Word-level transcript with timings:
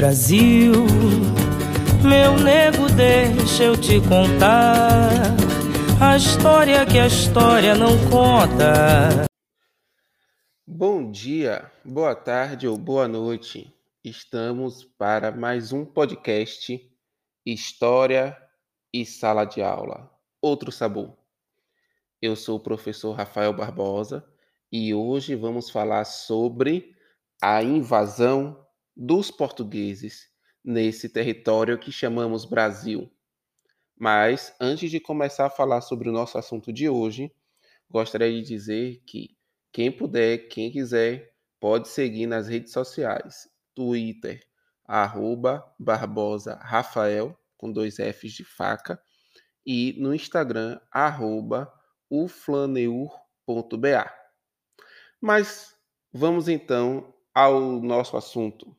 Brasil, 0.00 0.72
meu 2.02 2.42
nego, 2.42 2.88
deixa 2.96 3.64
eu 3.64 3.78
te 3.78 4.00
contar 4.00 5.10
a 6.00 6.16
história 6.16 6.86
que 6.86 6.98
a 6.98 7.06
história 7.06 7.74
não 7.74 7.98
conta. 8.08 9.26
Bom 10.66 11.10
dia, 11.10 11.70
boa 11.84 12.14
tarde 12.14 12.66
ou 12.66 12.78
boa 12.78 13.06
noite. 13.06 13.70
Estamos 14.02 14.84
para 14.84 15.30
mais 15.30 15.70
um 15.70 15.84
podcast 15.84 16.80
História 17.44 18.34
e 18.90 19.04
Sala 19.04 19.44
de 19.44 19.60
Aula. 19.60 20.10
Outro 20.40 20.72
sabor. 20.72 21.14
Eu 22.22 22.36
sou 22.36 22.56
o 22.56 22.62
professor 22.62 23.12
Rafael 23.12 23.52
Barbosa 23.52 24.24
e 24.72 24.94
hoje 24.94 25.34
vamos 25.34 25.68
falar 25.68 26.06
sobre 26.06 26.96
a 27.42 27.62
invasão 27.62 28.59
dos 29.02 29.30
portugueses 29.30 30.28
nesse 30.62 31.08
território 31.08 31.78
que 31.78 31.90
chamamos 31.90 32.44
Brasil. 32.44 33.10
Mas 33.98 34.54
antes 34.60 34.90
de 34.90 35.00
começar 35.00 35.46
a 35.46 35.50
falar 35.50 35.80
sobre 35.80 36.10
o 36.10 36.12
nosso 36.12 36.36
assunto 36.36 36.70
de 36.70 36.86
hoje, 36.86 37.32
gostaria 37.88 38.30
de 38.30 38.46
dizer 38.46 39.02
que 39.06 39.38
quem 39.72 39.90
puder, 39.90 40.48
quem 40.48 40.70
quiser, 40.70 41.32
pode 41.58 41.88
seguir 41.88 42.26
nas 42.26 42.46
redes 42.46 42.74
sociais, 42.74 43.48
Twitter, 43.74 44.46
arroba 44.84 45.64
Barbosa 45.78 46.56
Rafael, 46.56 47.34
com 47.56 47.72
dois 47.72 47.96
Fs 47.96 48.34
de 48.34 48.44
faca, 48.44 49.00
e 49.64 49.94
no 49.98 50.14
Instagram, 50.14 50.78
arroba 50.92 51.72
uflaneur.ba. 52.10 53.14
Mas 55.18 55.74
vamos 56.12 56.48
então 56.48 57.14
ao 57.34 57.80
nosso 57.80 58.14
assunto 58.18 58.76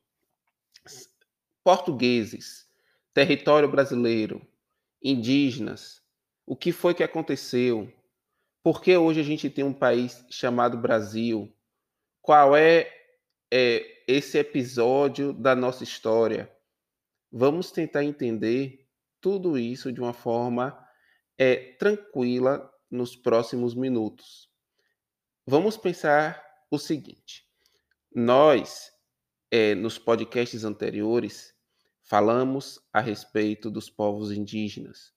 portugueses, 1.64 2.67
território 3.14 3.70
brasileiro, 3.70 4.45
indígenas, 5.02 6.02
o 6.45 6.56
que 6.56 6.72
foi 6.72 6.94
que 6.94 7.04
aconteceu? 7.04 7.92
Por 8.64 8.81
que 8.81 8.95
hoje 8.95 9.20
a 9.20 9.23
gente 9.23 9.50
tem 9.50 9.64
um 9.64 9.73
país 9.73 10.26
chamado 10.30 10.78
Brasil? 10.78 11.52
Qual 12.22 12.56
é, 12.56 12.92
é 13.52 14.04
esse 14.08 14.38
episódio 14.38 15.34
da 15.34 15.56
nossa 15.56 15.84
história? 15.84 16.52
Vamos 17.32 17.72
tentar 17.72 18.04
entender 18.04 18.88
tudo 19.20 19.58
isso 19.58 19.92
de 19.92 20.00
uma 20.02 20.14
forma 20.14 20.78
é, 21.38 21.73
tranquila 21.73 22.72
nos 22.89 23.16
próximos 23.16 23.73
minutos. 23.73 24.50
Vamos 25.45 25.78
pensar 25.78 26.44
o 26.70 26.78
seguinte: 26.78 27.48
nós 28.14 28.91
é, 29.52 29.76
nos 29.76 30.00
podcasts 30.00 30.64
anteriores, 30.64 31.54
falamos 32.02 32.80
a 32.94 33.02
respeito 33.02 33.70
dos 33.70 33.90
povos 33.90 34.32
indígenas, 34.32 35.14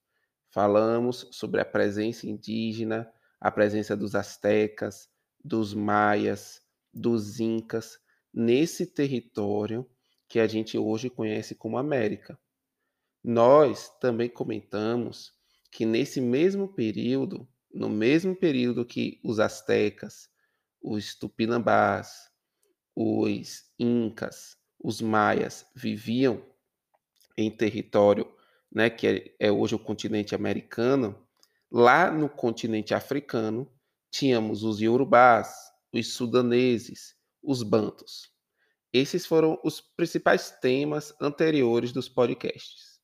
falamos 0.51 1.29
sobre 1.31 1.61
a 1.61 1.65
presença 1.65 2.27
indígena, 2.27 3.09
a 3.41 3.51
presença 3.51 3.97
dos 3.97 4.17
astecas, 4.17 5.09
dos 5.43 5.73
maias, 5.73 6.61
dos 6.93 7.39
incas, 7.39 8.01
nesse 8.33 8.87
território 8.87 9.89
que 10.29 10.41
a 10.41 10.49
gente 10.49 10.77
hoje 10.77 11.09
conhece 11.09 11.55
como 11.55 11.79
América. 11.79 12.37
Nós 13.23 13.89
também 14.01 14.29
comentamos 14.29 15.33
que 15.71 15.87
nesse 15.87 16.21
mesmo 16.21 16.67
período, 16.67 17.49
no 17.73 17.89
mesmo 17.89 18.35
período 18.35 18.85
que 18.85 19.21
os 19.23 19.39
astecas, 19.39 20.29
os 20.83 21.15
tupinambás, 21.15 22.34
os 22.95 23.65
incas, 23.79 24.57
os 24.83 25.01
maias 25.01 25.67
viviam 25.75 26.45
em 27.37 27.51
território, 27.51 28.31
né, 28.71 28.89
que 28.89 29.07
é, 29.07 29.47
é 29.47 29.53
hoje 29.53 29.75
o 29.75 29.79
continente 29.79 30.35
americano, 30.35 31.19
lá 31.71 32.11
no 32.11 32.29
continente 32.29 32.95
africano 32.95 33.71
tínhamos 34.11 34.63
os 34.63 34.81
iorubás, 34.81 35.55
os 35.93 36.13
sudaneses, 36.13 37.17
os 37.43 37.63
bantos. 37.63 38.33
Esses 38.93 39.27
foram 39.27 39.59
os 39.65 39.81
principais 39.81 40.53
temas 40.53 41.13
anteriores 41.21 41.91
dos 41.91 42.09
podcasts. 42.09 43.01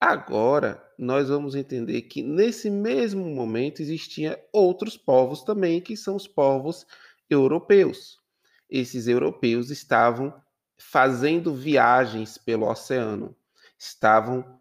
Agora, 0.00 0.82
nós 0.96 1.28
vamos 1.28 1.54
entender 1.54 2.02
que 2.02 2.22
nesse 2.22 2.70
mesmo 2.70 3.24
momento 3.26 3.82
existiam 3.82 4.36
outros 4.52 4.96
povos 4.96 5.42
também, 5.42 5.80
que 5.80 5.96
são 5.96 6.14
os 6.14 6.28
povos 6.28 6.86
europeus 7.28 8.20
esses 8.70 9.08
europeus 9.08 9.70
estavam 9.70 10.32
fazendo 10.78 11.54
viagens 11.54 12.38
pelo 12.38 12.68
oceano, 12.68 13.36
estavam 13.78 14.60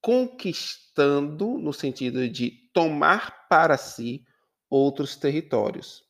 conquistando 0.00 1.58
no 1.58 1.72
sentido 1.72 2.28
de 2.28 2.50
tomar 2.72 3.46
para 3.48 3.76
si 3.76 4.24
outros 4.68 5.16
territórios. 5.16 6.04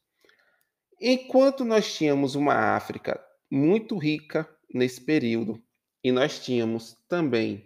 Enquanto 1.01 1.65
nós 1.65 1.95
tínhamos 1.95 2.35
uma 2.35 2.77
África 2.77 3.23
muito 3.51 3.99
rica 3.99 4.49
nesse 4.73 5.01
período, 5.01 5.63
e 6.03 6.13
nós 6.13 6.39
tínhamos 6.39 6.97
também 7.09 7.65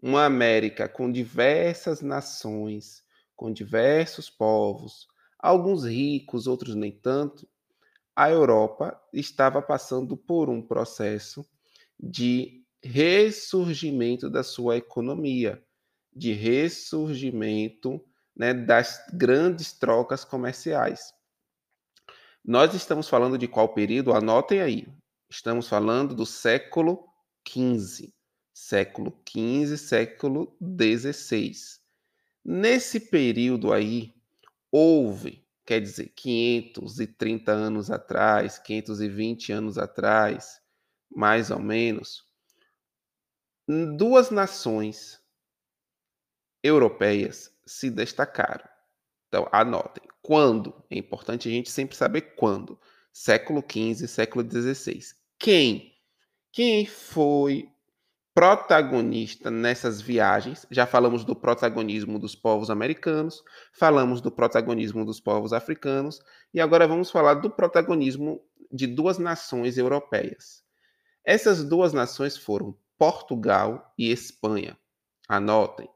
uma 0.00 0.26
América 0.26 0.88
com 0.88 1.10
diversas 1.10 2.02
nações, 2.02 3.02
com 3.34 3.50
diversos 3.50 4.28
povos, 4.28 5.08
alguns 5.38 5.84
ricos, 5.84 6.46
outros 6.46 6.74
nem 6.74 6.92
tanto, 6.92 7.48
a 8.18 8.28
Europa 8.28 9.00
estava 9.12 9.62
passando 9.62 10.16
por 10.16 10.50
um 10.50 10.60
processo 10.60 11.48
de 11.96 12.66
ressurgimento 12.82 14.28
da 14.28 14.42
sua 14.42 14.76
economia, 14.76 15.64
de 16.12 16.32
ressurgimento 16.32 18.04
né, 18.34 18.52
das 18.52 19.04
grandes 19.14 19.72
trocas 19.72 20.24
comerciais. 20.24 21.14
Nós 22.44 22.74
estamos 22.74 23.08
falando 23.08 23.38
de 23.38 23.46
qual 23.46 23.68
período? 23.72 24.12
Anotem 24.12 24.62
aí. 24.62 24.88
Estamos 25.30 25.68
falando 25.68 26.12
do 26.12 26.26
século 26.26 27.04
XV, 27.48 28.12
século 28.52 29.16
XV, 29.28 29.76
século 29.76 30.58
XVI. 30.60 31.52
Nesse 32.44 32.98
período 32.98 33.72
aí, 33.72 34.12
houve 34.72 35.47
quer 35.68 35.82
dizer, 35.82 36.10
530 36.16 37.52
anos 37.52 37.90
atrás, 37.90 38.58
520 38.58 39.52
anos 39.52 39.76
atrás, 39.76 40.62
mais 41.14 41.50
ou 41.50 41.58
menos, 41.58 42.24
duas 43.98 44.30
nações 44.30 45.20
europeias 46.62 47.54
se 47.66 47.90
destacaram. 47.90 48.66
Então, 49.28 49.46
anotem. 49.52 50.08
Quando? 50.22 50.72
É 50.88 50.96
importante 50.96 51.48
a 51.48 51.52
gente 51.52 51.70
sempre 51.70 51.94
saber 51.94 52.34
quando. 52.34 52.80
Século 53.12 53.62
XV, 53.62 54.08
século 54.08 54.50
XVI. 54.50 55.00
Quem? 55.38 55.94
Quem 56.50 56.86
foi 56.86 57.70
protagonista 58.38 59.50
nessas 59.50 60.00
viagens. 60.00 60.64
Já 60.70 60.86
falamos 60.86 61.24
do 61.24 61.34
protagonismo 61.34 62.20
dos 62.20 62.36
povos 62.36 62.70
americanos, 62.70 63.42
falamos 63.72 64.20
do 64.20 64.30
protagonismo 64.30 65.04
dos 65.04 65.18
povos 65.18 65.52
africanos 65.52 66.20
e 66.54 66.60
agora 66.60 66.86
vamos 66.86 67.10
falar 67.10 67.34
do 67.34 67.50
protagonismo 67.50 68.40
de 68.70 68.86
duas 68.86 69.18
nações 69.18 69.76
europeias. 69.76 70.62
Essas 71.24 71.64
duas 71.64 71.92
nações 71.92 72.36
foram 72.36 72.78
Portugal 72.96 73.92
e 73.98 74.08
Espanha. 74.12 74.78
Anotem. 75.28 75.88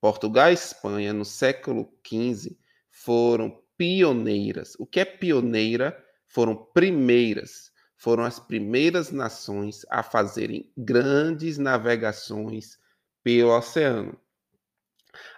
Portugal 0.00 0.48
e 0.48 0.54
Espanha 0.54 1.12
no 1.12 1.26
século 1.26 1.86
XV 2.02 2.56
foram 2.90 3.62
pioneiras. 3.76 4.74
O 4.78 4.86
que 4.86 5.00
é 5.00 5.04
pioneira? 5.04 6.02
Foram 6.26 6.56
primeiras 6.72 7.69
foram 8.00 8.24
as 8.24 8.40
primeiras 8.40 9.10
nações 9.10 9.84
a 9.90 10.02
fazerem 10.02 10.72
grandes 10.74 11.58
navegações 11.58 12.78
pelo 13.22 13.54
oceano. 13.54 14.18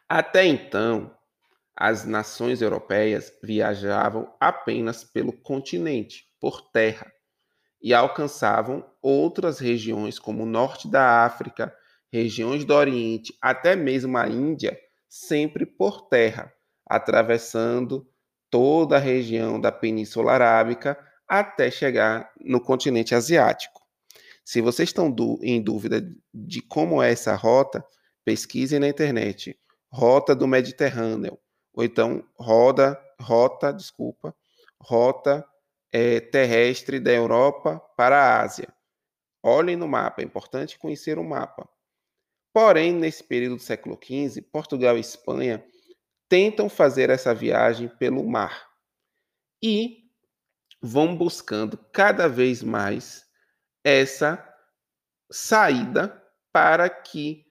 Até 0.09 0.47
então, 0.47 1.13
as 1.77 2.05
nações 2.05 2.63
europeias 2.63 3.37
viajavam 3.43 4.33
apenas 4.39 5.03
pelo 5.03 5.33
continente, 5.33 6.29
por 6.39 6.71
terra, 6.71 7.13
e 7.83 7.93
alcançavam 7.93 8.89
outras 9.03 9.59
regiões 9.59 10.21
como 10.21 10.45
o 10.45 10.47
norte 10.47 10.87
da 10.87 11.25
África, 11.25 11.75
regiões 12.13 12.65
do 12.65 12.75
Oriente, 12.75 13.37
até 13.43 13.75
mesmo 13.75 14.17
a 14.17 14.29
Índia, 14.29 14.79
sempre 15.09 15.67
por 15.67 16.03
terra, 16.03 16.53
atravessando 16.87 18.09
toda 18.49 18.99
a 18.99 19.01
região 19.01 19.61
da 19.61 19.73
Península 19.73 20.31
Arábica 20.31 20.97
até 21.33 21.71
chegar 21.71 22.31
no 22.39 22.61
continente 22.61 23.15
asiático. 23.15 23.81
Se 24.45 24.61
vocês 24.61 24.91
estão 24.91 25.15
em 25.41 25.63
dúvida 25.63 26.07
de 26.35 26.61
como 26.61 27.03
é 27.03 27.11
essa 27.11 27.35
rota, 27.35 27.83
pesquisem 28.23 28.79
na 28.79 28.89
internet 28.89 29.59
Rota 29.91 30.35
do 30.35 30.47
Mediterrâneo, 30.47 31.39
ou 31.73 31.85
então 31.85 32.23
roda, 32.39 32.99
rota, 33.19 33.73
desculpa, 33.73 34.35
rota 34.79 35.47
é, 35.91 36.21
terrestre 36.21 37.01
da 37.01 37.13
Europa 37.13 37.79
para 37.97 38.19
a 38.19 38.43
Ásia. 38.43 38.69
Olhem 39.43 39.77
no 39.77 39.89
mapa, 39.89 40.21
é 40.21 40.25
importante 40.25 40.79
conhecer 40.79 41.19
o 41.19 41.25
mapa. 41.25 41.67
Porém, 42.53 42.93
nesse 42.93 43.25
período 43.25 43.57
do 43.57 43.63
século 43.63 43.99
XV, 44.03 44.43
Portugal 44.43 44.99
e 44.99 45.01
Espanha 45.01 45.65
tentam 46.29 46.69
fazer 46.69 47.09
essa 47.09 47.35
viagem 47.35 47.89
pelo 47.89 48.23
mar 48.23 48.69
e 49.63 50.02
vão 50.83 51.17
buscando 51.17 51.79
cada 51.93 52.29
vez 52.29 52.63
mais 52.63 53.25
essa 53.85 54.45
saída 55.31 56.21
para 56.53 56.91
que 56.91 57.47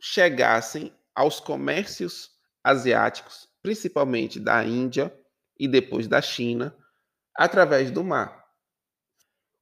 chegassem 0.00 0.92
aos 1.14 1.38
comércios 1.38 2.30
asiáticos, 2.64 3.48
principalmente 3.62 4.40
da 4.40 4.64
Índia 4.64 5.14
e 5.58 5.68
depois 5.68 6.08
da 6.08 6.22
China, 6.22 6.74
através 7.36 7.90
do 7.90 8.02
mar. 8.02 8.40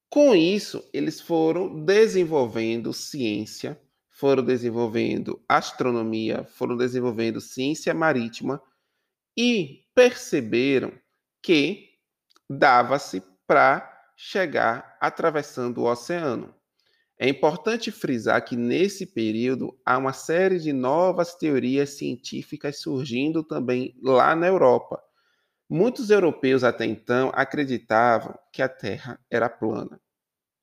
Com 0.09 0.35
isso, 0.35 0.88
eles 0.93 1.20
foram 1.20 1.85
desenvolvendo 1.85 2.93
ciência, 2.93 3.79
foram 4.09 4.43
desenvolvendo 4.44 5.44
astronomia, 5.49 6.44
foram 6.44 6.76
desenvolvendo 6.76 7.41
ciência 7.41 7.93
marítima 7.93 8.62
e 9.37 9.85
perceberam 9.94 10.93
que 11.43 11.88
dava-se 12.49 13.23
para 13.47 13.97
chegar 14.17 14.97
atravessando 15.00 15.79
o 15.79 15.91
oceano. 15.91 16.55
É 17.19 17.29
importante 17.29 17.91
frisar 17.91 18.45
que 18.45 18.56
nesse 18.56 19.05
período 19.05 19.77
há 19.85 19.99
uma 19.99 20.12
série 20.12 20.59
de 20.59 20.73
novas 20.73 21.35
teorias 21.35 21.91
científicas 21.91 22.81
surgindo 22.81 23.43
também 23.43 23.97
lá 24.00 24.37
na 24.37 24.47
Europa. 24.47 25.03
Muitos 25.69 26.11
europeus 26.11 26.62
até 26.62 26.87
então 26.87 27.31
acreditavam 27.35 28.39
que 28.53 28.62
a 28.62 28.69
Terra 28.69 29.21
era 29.29 29.49
plana. 29.49 30.01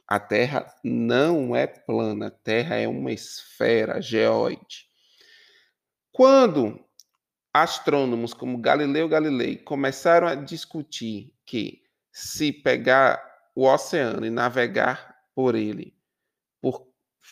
A 0.07 0.19
Terra 0.19 0.65
não 0.83 1.55
é 1.55 1.67
plana, 1.67 2.27
a 2.27 2.31
Terra 2.31 2.75
é 2.75 2.87
uma 2.87 3.11
esfera 3.11 4.01
geóide. 4.01 4.87
Quando 6.11 6.84
astrônomos 7.55 8.33
como 8.33 8.57
Galileu 8.57 9.07
Galilei 9.07 9.55
começaram 9.55 10.27
a 10.27 10.35
discutir 10.35 11.33
que 11.45 11.81
se 12.11 12.51
pegar 12.51 13.23
o 13.55 13.65
oceano 13.65 14.25
e 14.25 14.29
navegar 14.29 15.15
por 15.33 15.55
ele, 15.55 15.97
por, 16.59 16.85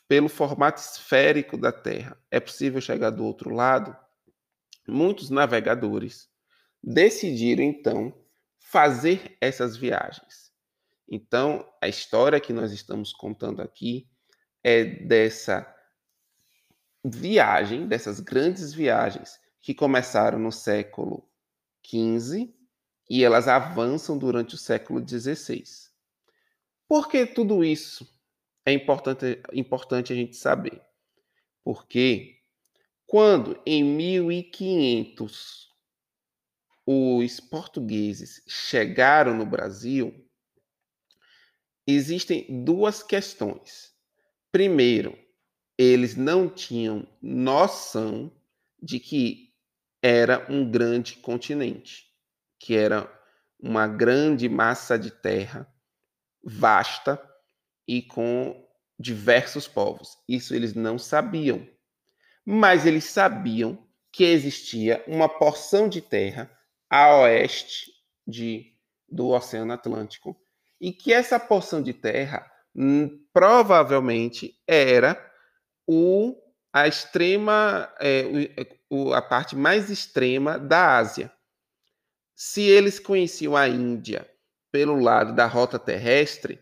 pelo 0.07 0.29
formato 0.29 0.79
esférico 0.79 1.57
da 1.57 1.73
Terra, 1.73 2.17
é 2.31 2.39
possível 2.39 2.79
chegar 2.79 3.09
do 3.09 3.25
outro 3.25 3.49
lado, 3.49 3.93
muitos 4.87 5.29
navegadores 5.29 6.29
decidiram 6.81 7.61
então 7.61 8.17
fazer 8.57 9.37
essas 9.41 9.75
viagens. 9.75 10.53
Então, 11.05 11.69
a 11.81 11.89
história 11.89 12.39
que 12.39 12.53
nós 12.53 12.71
estamos 12.71 13.11
contando 13.11 13.61
aqui 13.61 14.09
é 14.63 14.85
dessa 14.85 15.69
viagem, 17.03 17.89
dessas 17.89 18.21
grandes 18.21 18.73
viagens 18.73 19.42
que 19.63 19.73
começaram 19.73 20.37
no 20.37 20.51
século 20.51 21.25
XV 21.87 22.53
e 23.09 23.23
elas 23.23 23.47
avançam 23.47 24.17
durante 24.17 24.55
o 24.55 24.57
século 24.57 25.01
XVI. 25.07 25.63
Por 26.85 27.07
que 27.07 27.25
tudo 27.25 27.63
isso 27.63 28.05
é 28.65 28.73
importante, 28.73 29.41
importante 29.53 30.11
a 30.11 30.15
gente 30.17 30.35
saber? 30.35 30.81
Porque 31.63 32.41
quando 33.07 33.57
em 33.65 33.85
1500 33.85 35.73
os 36.85 37.39
portugueses 37.39 38.43
chegaram 38.45 39.33
no 39.33 39.45
Brasil, 39.45 40.13
existem 41.87 42.65
duas 42.65 43.01
questões. 43.01 43.93
Primeiro, 44.51 45.17
eles 45.77 46.17
não 46.17 46.49
tinham 46.49 47.07
noção 47.21 48.29
de 48.81 48.99
que 48.99 49.52
era 50.03 50.45
um 50.49 50.69
grande 50.69 51.15
continente, 51.15 52.03
que 52.59 52.75
era 52.75 53.09
uma 53.57 53.87
grande 53.87 54.49
massa 54.49 54.99
de 54.99 55.09
terra 55.09 55.65
vasta 56.43 57.17
e 57.87 58.01
com 58.01 58.67
diversos 58.99 59.65
povos. 59.65 60.17
Isso 60.27 60.53
eles 60.53 60.73
não 60.73 60.99
sabiam. 60.99 61.65
Mas 62.45 62.85
eles 62.85 63.05
sabiam 63.05 63.87
que 64.11 64.25
existia 64.25 65.01
uma 65.07 65.29
porção 65.29 65.87
de 65.87 66.01
terra 66.01 66.51
a 66.89 67.21
oeste 67.21 67.89
de, 68.27 68.75
do 69.07 69.29
Oceano 69.29 69.71
Atlântico 69.71 70.37
e 70.79 70.91
que 70.91 71.13
essa 71.13 71.39
porção 71.39 71.81
de 71.81 71.93
terra 71.93 72.45
hum, 72.75 73.25
provavelmente 73.31 74.61
era 74.67 75.17
o, 75.87 76.35
a 76.73 76.87
extrema, 76.87 77.89
é, 77.99 78.23
o, 78.93 79.11
a 79.11 79.21
parte 79.21 79.55
mais 79.55 79.89
extrema 79.89 80.59
da 80.59 80.97
Ásia. 80.97 81.31
Se 82.35 82.61
eles 82.61 82.99
conheciam 82.99 83.55
a 83.57 83.67
Índia 83.67 84.29
pelo 84.71 84.99
lado 84.99 85.33
da 85.33 85.47
rota 85.47 85.79
terrestre, 85.79 86.59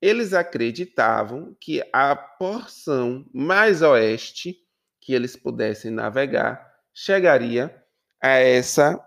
eles 0.00 0.32
acreditavam 0.32 1.54
que 1.60 1.82
a 1.92 2.16
porção 2.16 3.26
mais 3.32 3.82
oeste 3.82 4.56
que 5.00 5.12
eles 5.12 5.36
pudessem 5.36 5.90
navegar 5.90 6.66
chegaria 6.94 7.84
a 8.22 8.30
essa 8.30 9.02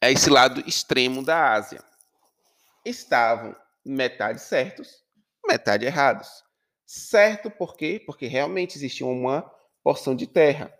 a 0.00 0.10
esse 0.10 0.28
lado 0.28 0.62
extremo 0.66 1.24
da 1.24 1.52
Ásia. 1.52 1.82
Estavam 2.84 3.56
metade 3.84 4.40
certos, 4.40 5.02
metade 5.46 5.86
errados. 5.86 6.28
Certo 6.84 7.50
por 7.50 7.76
quê? 7.76 8.02
Porque 8.04 8.26
realmente 8.26 8.76
existia 8.76 9.06
uma 9.06 9.50
porção 9.82 10.14
de 10.14 10.26
terra. 10.26 10.72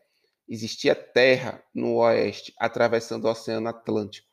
Existia 0.48 0.94
terra 0.94 1.62
no 1.74 1.96
oeste, 1.96 2.52
atravessando 2.58 3.24
o 3.24 3.30
Oceano 3.30 3.68
Atlântico. 3.68 4.28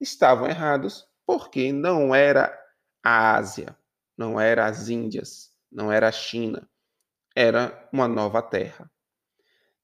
Estavam 0.00 0.48
errados 0.48 1.06
porque 1.26 1.72
não 1.72 2.14
era 2.14 2.56
a 3.02 3.36
Ásia, 3.36 3.76
não 4.16 4.40
era 4.40 4.66
as 4.66 4.88
Índias, 4.88 5.52
não 5.70 5.92
era 5.92 6.08
a 6.08 6.12
China. 6.12 6.68
Era 7.34 7.88
uma 7.92 8.08
nova 8.08 8.42
terra. 8.42 8.90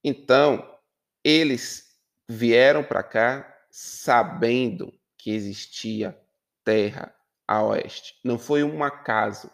Então, 0.03 0.79
eles 1.23 1.99
vieram 2.29 2.83
para 2.83 3.03
cá 3.03 3.59
sabendo 3.71 4.93
que 5.17 5.31
existia 5.31 6.19
terra 6.63 7.15
a 7.47 7.63
oeste. 7.63 8.19
Não 8.25 8.39
foi 8.39 8.63
um 8.63 8.83
acaso. 8.83 9.51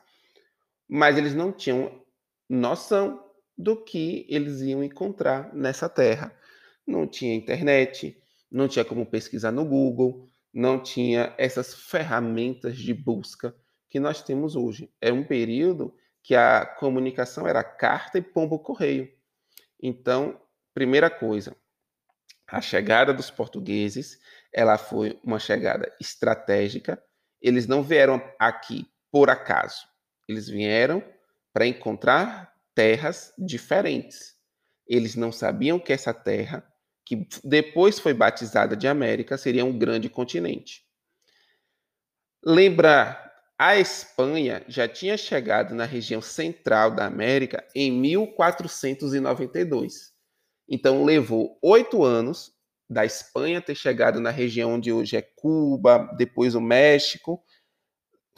Mas 0.89 1.17
eles 1.17 1.35
não 1.35 1.53
tinham 1.53 2.05
noção 2.49 3.30
do 3.63 3.77
que 3.77 4.27
eles 4.29 4.61
iam 4.63 4.83
encontrar 4.83 5.55
nessa 5.55 5.89
terra. 5.89 6.35
Não 6.87 7.07
tinha 7.07 7.35
internet, 7.35 8.17
não 8.51 8.67
tinha 8.67 8.85
como 8.85 9.05
pesquisar 9.05 9.53
no 9.53 9.65
Google, 9.65 10.29
não 10.53 10.83
tinha 10.83 11.35
essas 11.39 11.75
ferramentas 11.75 12.77
de 12.77 12.95
busca 12.95 13.55
que 13.89 14.01
nós 14.01 14.23
temos 14.23 14.57
hoje. 14.57 14.91
É 15.01 15.13
um 15.13 15.23
período 15.23 15.95
que 16.23 16.35
a 16.35 16.65
comunicação 16.65 17.47
era 17.47 17.63
carta 17.63 18.19
e 18.19 18.23
pombo 18.23 18.59
correio. 18.59 19.09
Então, 19.83 20.41
primeira 20.75 21.11
coisa, 21.11 21.55
a 22.47 22.61
chegada 22.61 23.13
dos 23.13 23.31
portugueses, 23.31 24.19
ela 24.53 24.77
foi 24.79 25.21
uma 25.23 25.39
chegada 25.39 25.95
estratégica. 26.01 27.03
Eles 27.41 27.67
não 27.67 27.83
vieram 27.83 28.23
aqui 28.39 28.87
por 29.11 29.31
acaso. 29.31 29.87
Eles 30.29 30.49
vieram 30.49 31.03
para 31.53 31.67
encontrar 31.67 32.53
terras 32.81 33.35
diferentes. 33.37 34.35
Eles 34.87 35.15
não 35.15 35.31
sabiam 35.31 35.79
que 35.79 35.93
essa 35.93 36.15
terra, 36.15 36.67
que 37.05 37.29
depois 37.45 37.99
foi 37.99 38.15
batizada 38.15 38.75
de 38.75 38.89
América, 38.89 39.37
seria 39.37 39.67
um 39.67 39.79
grande 39.79 40.09
continente. 40.09 40.83
Lembrar, 42.43 43.31
a 43.59 43.77
Espanha 43.77 44.65
já 44.67 44.89
tinha 44.89 45.19
chegado 45.19 45.75
na 45.75 45.85
região 45.85 46.23
central 46.23 46.91
da 46.91 47.05
América 47.05 47.63
em 47.75 47.93
1492. 47.93 50.15
Então 50.67 51.05
levou 51.05 51.59
oito 51.63 52.03
anos 52.03 52.51
da 52.89 53.05
Espanha 53.05 53.61
ter 53.61 53.75
chegado 53.75 54.23
na 54.23 54.31
região 54.31 54.77
onde 54.77 54.91
hoje 54.91 55.19
é 55.19 55.23
Cuba, 55.37 56.11
depois 56.17 56.55
o 56.55 56.63
México, 56.63 57.45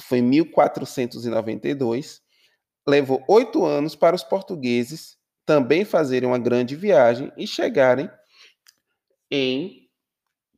foi 0.01 0.19
em 0.19 0.23
1492. 0.23 2.21
Levou 2.87 3.25
oito 3.29 3.65
anos 3.65 3.95
para 3.95 4.17
os 4.17 4.25
portugueses 4.25 5.17
também 5.45 5.85
fazerem 5.85 6.29
uma 6.29 6.39
grande 6.39 6.75
viagem 6.77 7.33
e 7.37 7.47
chegarem 7.47 8.11
em 9.31 9.89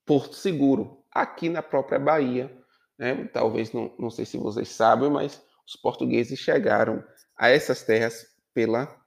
Porto 0.05 0.35
Seguro, 0.35 1.05
aqui 1.11 1.49
na 1.49 1.63
própria 1.63 1.99
Bahia. 1.99 2.55
Né? 2.99 3.27
Talvez, 3.33 3.73
não, 3.73 3.95
não 3.99 4.11
sei 4.11 4.25
se 4.25 4.37
vocês 4.37 4.69
sabem, 4.69 5.11
mas 5.11 5.43
os 5.67 5.77
portugueses 5.77 6.39
chegaram 6.39 7.03
a 7.37 7.49
essas 7.49 7.83
terras 7.83 8.27
pela 8.53 9.03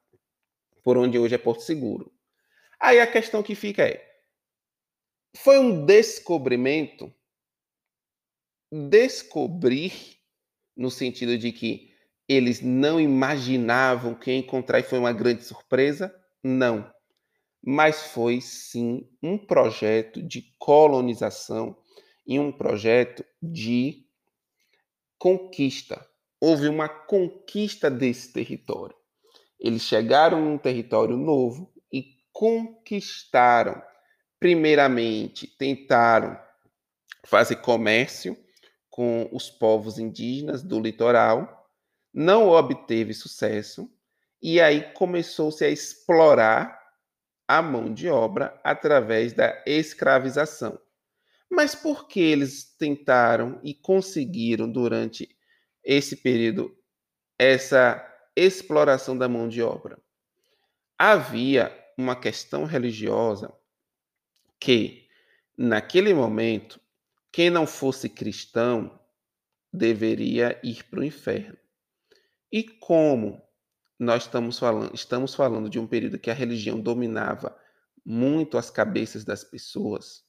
por 0.84 0.98
onde 0.98 1.20
hoje 1.20 1.36
é 1.36 1.38
Porto 1.38 1.62
Seguro. 1.62 2.12
Aí 2.80 3.00
a 3.00 3.12
questão 3.12 3.44
que 3.44 3.56
fica 3.56 3.84
é: 3.84 4.02
foi 5.36 5.60
um 5.60 5.86
descobrimento? 5.86 7.14
Descobrir, 8.72 10.18
no 10.76 10.92
sentido 10.92 11.38
de 11.38 11.52
que 11.52 11.87
eles 12.28 12.62
não 12.62 13.00
imaginavam 13.00 14.14
que 14.14 14.32
ia 14.32 14.38
encontrar 14.38 14.80
e 14.80 14.84
foi 14.84 15.00
uma 15.00 15.14
grande 15.14 15.44
surpresa? 15.44 16.14
Não. 16.44 16.92
Mas 17.64 18.08
foi 18.08 18.42
sim 18.42 19.10
um 19.24 19.38
projeto 19.38 20.22
de 20.22 20.54
colonização 20.58 21.78
e 22.26 22.40
um 22.40 22.52
projeto 22.52 23.24
de 23.42 24.06
conquista. 25.18 26.06
Houve 26.40 26.68
uma 26.68 26.88
conquista 26.88 27.90
desse 27.90 28.32
território. 28.32 28.96
Eles 29.60 29.82
chegaram 29.82 30.42
num 30.44 30.58
território 30.58 31.18
novo 31.18 31.74
e 31.92 32.06
conquistaram. 32.32 33.82
Primeiramente, 34.40 35.48
tentaram 35.58 36.38
fazer 37.26 37.56
comércio 37.58 38.38
com 38.90 39.28
os 39.32 39.50
povos 39.50 39.98
indígenas 39.98 40.62
do 40.62 40.80
litoral, 40.80 41.57
não 42.14 42.50
obteve 42.50 43.14
sucesso, 43.14 43.92
e 44.42 44.62
aí 44.62 44.92
começou-se 44.94 45.64
a 45.64 45.70
explorar 45.70 46.78
a 47.48 47.62
mão 47.62 47.94
de 47.94 48.10
obra 48.10 48.60
através 48.64 49.34
da 49.34 49.64
escravização. 49.66 50.80
Mas 51.50 51.74
por 51.74 52.08
que 52.08 52.20
eles 52.20 52.76
tentaram 52.78 53.60
e 53.64 53.74
conseguiram 53.74 54.70
durante 54.70 55.36
esse 55.84 56.18
período 56.18 56.78
essa 57.40 58.04
exploração 58.36 59.18
da 59.18 59.30
mão 59.30 59.48
de 59.48 59.62
obra? 59.62 59.98
Havia 60.98 61.72
uma 61.98 62.16
questão 62.16 62.66
religiosa 62.66 63.54
que, 64.60 65.08
naquele 65.58 66.14
momento, 66.14 66.82
quem 67.32 67.50
não 67.50 67.66
fosse 67.66 68.10
cristão 68.10 69.00
deveria 69.72 70.60
ir 70.64 70.84
para 70.86 71.00
o 71.00 71.04
inferno. 71.04 71.58
E 72.52 72.64
como 72.64 73.42
nós 74.00 74.24
estamos 74.24 74.58
falando, 74.60 74.94
estamos 74.94 75.36
falando 75.36 75.70
de 75.70 75.80
um 75.80 75.88
período 75.88 76.20
que 76.20 76.30
a 76.30 76.34
religião 76.34 76.80
dominava 76.80 77.58
muito 78.06 78.58
as 78.58 78.70
cabeças 78.70 79.26
das 79.26 79.44
pessoas, 79.44 80.24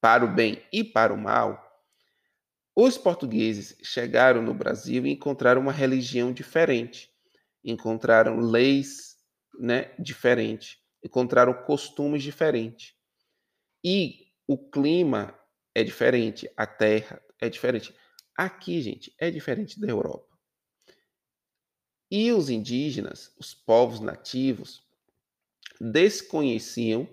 para 0.00 0.24
o 0.24 0.34
bem 0.34 0.62
e 0.72 0.84
para 0.84 1.14
o 1.14 1.16
mal, 1.16 1.64
os 2.76 2.98
portugueses 2.98 3.78
chegaram 3.82 4.42
no 4.42 4.52
Brasil 4.52 5.06
e 5.06 5.12
encontraram 5.12 5.60
uma 5.60 5.72
religião 5.72 6.32
diferente, 6.32 7.10
encontraram 7.64 8.40
leis 8.40 9.16
né, 9.58 9.94
diferentes, 9.98 10.78
encontraram 11.02 11.54
costumes 11.64 12.22
diferentes. 12.22 12.94
E 13.82 14.26
o 14.46 14.58
clima 14.58 15.38
é 15.74 15.84
diferente, 15.84 16.50
a 16.56 16.66
terra 16.66 17.22
é 17.40 17.48
diferente. 17.48 17.94
Aqui, 18.36 18.82
gente, 18.82 19.14
é 19.18 19.30
diferente 19.30 19.80
da 19.80 19.86
Europa. 19.86 20.33
E 22.16 22.30
os 22.30 22.48
indígenas, 22.48 23.34
os 23.40 23.52
povos 23.52 23.98
nativos, 23.98 24.86
desconheciam 25.80 27.08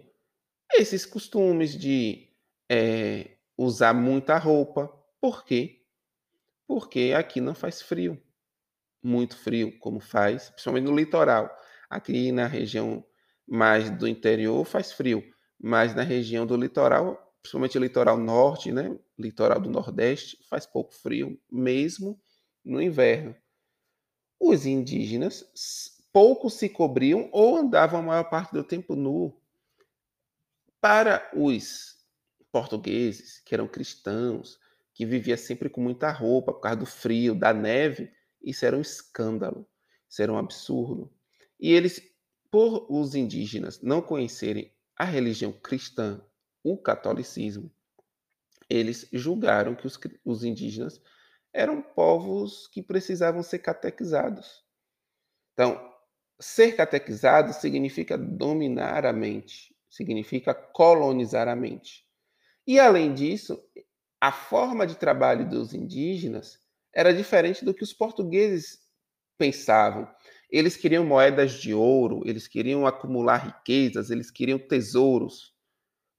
esses 0.72 1.08
costumes 1.08 1.75
de 1.75 2.29
é, 2.70 3.31
usar 3.58 3.96
muita 3.96 4.38
roupa. 4.38 4.93
Por 5.20 5.43
quê? 5.43 5.81
Porque 6.67 7.15
aqui 7.17 7.41
não 7.41 7.55
faz 7.55 7.81
frio, 7.81 8.22
muito 9.01 9.36
frio, 9.36 9.75
como 9.79 10.00
faz, 10.00 10.51
principalmente 10.51 10.86
no 10.86 10.96
litoral. 10.96 11.50
Aqui 11.89 12.31
na 12.31 12.46
região 12.46 13.03
mais 13.48 13.89
do 13.89 14.08
interior 14.08 14.63
faz 14.65 14.93
frio, 14.93 15.24
mas 15.60 15.96
na 15.96 16.03
região 16.03 16.46
do 16.46 16.55
litoral 16.55 17.27
principalmente 17.41 17.79
litoral 17.79 18.20
norte, 18.20 18.72
né? 18.72 18.96
Litoral 19.17 19.60
do 19.60 19.67
Nordeste, 19.67 20.38
faz 20.48 20.67
pouco 20.67 20.93
frio, 20.93 21.41
mesmo 21.51 22.22
no 22.63 22.79
inverno. 22.79 23.36
Os 24.43 24.65
indígenas 24.65 26.01
pouco 26.12 26.50
se 26.50 26.67
cobriam 26.67 27.29
ou 27.31 27.57
andavam 27.57 28.00
a 28.00 28.03
maior 28.03 28.24
parte 28.24 28.51
do 28.51 28.63
tempo 28.63 28.95
nu. 28.95 29.39
Para 30.81 31.29
os 31.36 32.03
portugueses, 32.51 33.39
que 33.45 33.53
eram 33.53 33.67
cristãos, 33.67 34.60
que 34.95 35.05
viviam 35.05 35.38
sempre 35.38 35.69
com 35.69 35.79
muita 35.79 36.10
roupa 36.10 36.51
por 36.51 36.60
causa 36.60 36.77
do 36.77 36.88
frio, 36.88 37.36
da 37.36 37.53
neve, 37.53 38.12
isso 38.41 38.65
era 38.65 38.75
um 38.75 38.81
escândalo, 38.81 39.63
isso 40.10 40.24
era 40.24 40.33
um 40.33 40.38
absurdo. 40.39 41.13
E 41.60 41.71
eles, 41.71 42.01
por 42.50 42.88
os 42.89 43.13
indígenas 43.13 43.79
não 43.79 44.01
conhecerem 44.01 44.74
a 44.98 45.05
religião 45.05 45.51
cristã 45.51 46.19
o 46.63 46.75
catolicismo, 46.75 47.71
eles 48.67 49.07
julgaram 49.13 49.75
que 49.75 49.86
os, 49.86 50.00
os 50.25 50.43
indígenas 50.43 51.00
eram 51.53 51.81
povos 51.81 52.67
que 52.67 52.81
precisavam 52.81 53.43
ser 53.43 53.60
catequizados. 53.60 54.63
Então, 55.53 55.91
ser 56.39 56.75
catequizado 56.75 57.53
significa 57.53 58.17
dominar 58.17 59.05
a 59.05 59.13
mente, 59.13 59.75
significa 59.89 60.53
colonizar 60.53 61.48
a 61.48 61.55
mente. 61.55 62.05
E 62.65 62.79
além 62.79 63.13
disso, 63.13 63.62
a 64.20 64.31
forma 64.31 64.88
de 64.88 64.96
trabalho 64.96 65.50
dos 65.50 65.74
indígenas 65.74 66.60
era 66.93 67.13
diferente 67.13 67.65
do 67.65 67.74
que 67.74 67.84
os 67.84 67.93
portugueses 67.93 68.79
pensavam. 69.38 70.08
Eles 70.50 70.75
queriam 70.75 71.05
moedas 71.05 71.53
de 71.53 71.74
ouro, 71.74 72.22
eles 72.25 72.48
queriam 72.48 72.86
acumular 72.86 73.38
riquezas, 73.38 74.10
eles 74.10 74.29
queriam 74.29 74.60
tesouros 74.60 75.51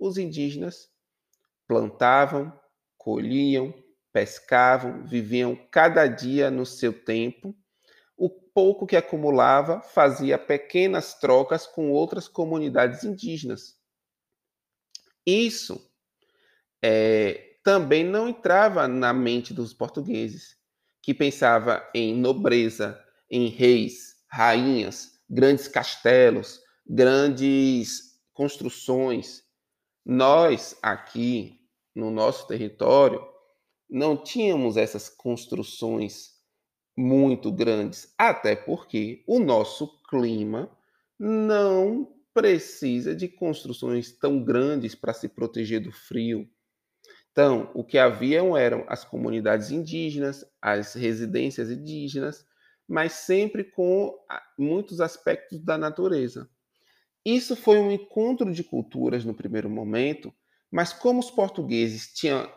os 0.03 0.19
indígenas 0.19 0.91
plantavam, 1.69 2.53
colhiam, 2.99 3.73
pescavam, 4.13 5.05
viviam 5.05 5.57
cada 5.71 6.07
dia 6.07 6.51
no 6.51 6.67
seu 6.67 6.93
tempo. 6.93 7.57
O 8.17 8.29
pouco 8.29 8.87
que 8.87 8.97
acumulava 8.97 9.81
fazia 9.81 10.39
pequenas 10.39 11.15
trocas 11.15 11.67
com 11.67 11.91
outras 11.91 12.29
comunidades 12.29 13.05
indígenas. 13.05 13.79
Isso 15.27 15.91
é, 16.83 17.57
também 17.63 18.05
não 18.05 18.29
entrava 18.29 18.87
na 18.89 19.13
mente 19.13 19.55
dos 19.55 19.73
portugueses, 19.73 20.57
que 21.01 21.15
pensava 21.15 21.89
em 21.95 22.15
nobreza, 22.15 23.01
em 23.31 23.47
reis, 23.49 24.17
rainhas, 24.29 25.19
grandes 25.29 25.69
castelos, 25.69 26.61
grandes 26.87 28.21
construções, 28.33 29.43
nós, 30.05 30.77
aqui 30.83 31.61
no 31.95 32.11
nosso 32.11 32.47
território, 32.47 33.25
não 33.93 34.17
tínhamos 34.17 34.79
essas 34.79 35.11
construções 35.11 36.31
muito 36.97 37.53
grandes, 37.53 38.15
até 38.17 38.57
porque 38.57 39.23
o 39.27 39.39
nosso 39.39 40.01
clima 40.09 40.75
não 41.19 42.11
precisa 42.33 43.15
de 43.15 43.29
construções 43.29 44.11
tão 44.11 44.43
grandes 44.43 44.95
para 44.95 45.13
se 45.13 45.29
proteger 45.29 45.83
do 45.83 45.93
frio. 45.93 46.49
Então, 47.31 47.71
o 47.75 47.85
que 47.85 47.99
haviam 47.99 48.57
eram 48.57 48.85
as 48.89 49.05
comunidades 49.05 49.71
indígenas, 49.71 50.43
as 50.61 50.95
residências 50.95 51.71
indígenas, 51.71 52.47
mas 52.89 53.13
sempre 53.13 53.63
com 53.63 54.19
ah, 54.27 54.43
muitos 54.59 55.03
aspectos 55.03 55.59
da 55.63 55.77
natureza. 55.77 56.49
Isso 57.25 57.55
foi 57.55 57.79
um 57.79 57.91
encontro 57.91 58.53
de 58.53 58.65
culturas 58.65 59.23
no 59.23 59.35
primeiro 59.35 59.69
momento, 59.69 60.33
mas 60.71 60.95
como 60.95 61.21
os 61.21 61.31
portugueses 61.31 62.13
tinham 62.15 62.51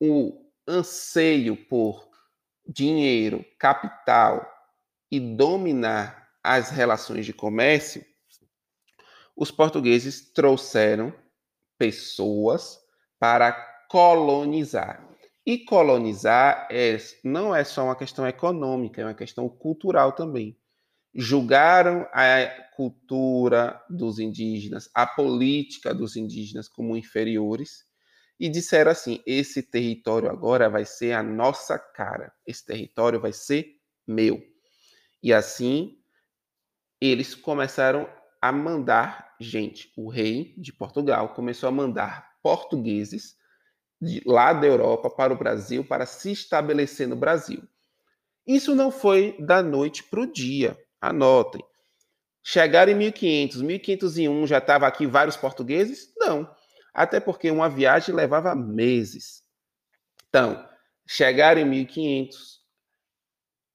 o 0.00 0.45
anseio 0.68 1.56
por 1.66 2.08
dinheiro, 2.66 3.44
capital 3.58 4.46
e 5.10 5.20
dominar 5.20 6.28
as 6.42 6.70
relações 6.70 7.26
de 7.26 7.32
comércio, 7.32 8.04
os 9.36 9.50
portugueses 9.50 10.32
trouxeram 10.32 11.14
pessoas 11.78 12.78
para 13.18 13.52
colonizar. 13.88 15.06
E 15.44 15.58
colonizar 15.58 16.66
é, 16.70 16.96
não 17.22 17.54
é 17.54 17.62
só 17.62 17.84
uma 17.84 17.96
questão 17.96 18.26
econômica, 18.26 19.00
é 19.00 19.04
uma 19.04 19.14
questão 19.14 19.48
cultural 19.48 20.12
também 20.12 20.58
julgaram 21.16 22.06
a 22.12 22.46
cultura 22.76 23.82
dos 23.88 24.18
indígenas, 24.18 24.90
a 24.94 25.06
política 25.06 25.94
dos 25.94 26.14
indígenas 26.14 26.68
como 26.68 26.96
inferiores 26.96 27.85
e 28.38 28.48
disseram 28.48 28.90
assim: 28.90 29.22
esse 29.26 29.62
território 29.62 30.30
agora 30.30 30.68
vai 30.68 30.84
ser 30.84 31.12
a 31.12 31.22
nossa 31.22 31.78
cara, 31.78 32.32
esse 32.46 32.64
território 32.64 33.20
vai 33.20 33.32
ser 33.32 33.76
meu. 34.06 34.42
E 35.22 35.32
assim 35.32 35.98
eles 37.00 37.34
começaram 37.34 38.08
a 38.40 38.50
mandar 38.50 39.34
gente. 39.40 39.92
O 39.96 40.08
rei 40.08 40.54
de 40.56 40.72
Portugal 40.72 41.34
começou 41.34 41.68
a 41.68 41.72
mandar 41.72 42.30
portugueses 42.42 43.36
de 44.00 44.22
lá 44.26 44.52
da 44.52 44.66
Europa 44.66 45.10
para 45.10 45.32
o 45.32 45.38
Brasil 45.38 45.84
para 45.84 46.06
se 46.06 46.32
estabelecer 46.32 47.06
no 47.08 47.16
Brasil. 47.16 47.62
Isso 48.46 48.74
não 48.74 48.90
foi 48.90 49.36
da 49.40 49.62
noite 49.62 50.04
para 50.04 50.20
o 50.20 50.32
dia. 50.32 50.78
Anotem. 51.00 51.62
Chegaram 52.42 52.92
em 52.92 52.94
1500, 52.94 53.62
1501 53.62 54.46
já 54.46 54.58
estava 54.58 54.86
aqui 54.86 55.06
vários 55.06 55.36
portugueses? 55.36 56.12
Não. 56.16 56.48
Até 56.96 57.20
porque 57.20 57.50
uma 57.50 57.68
viagem 57.68 58.14
levava 58.14 58.54
meses. 58.54 59.44
Então, 60.30 60.66
chegaram 61.06 61.60
em 61.60 61.64
1500, 61.66 62.62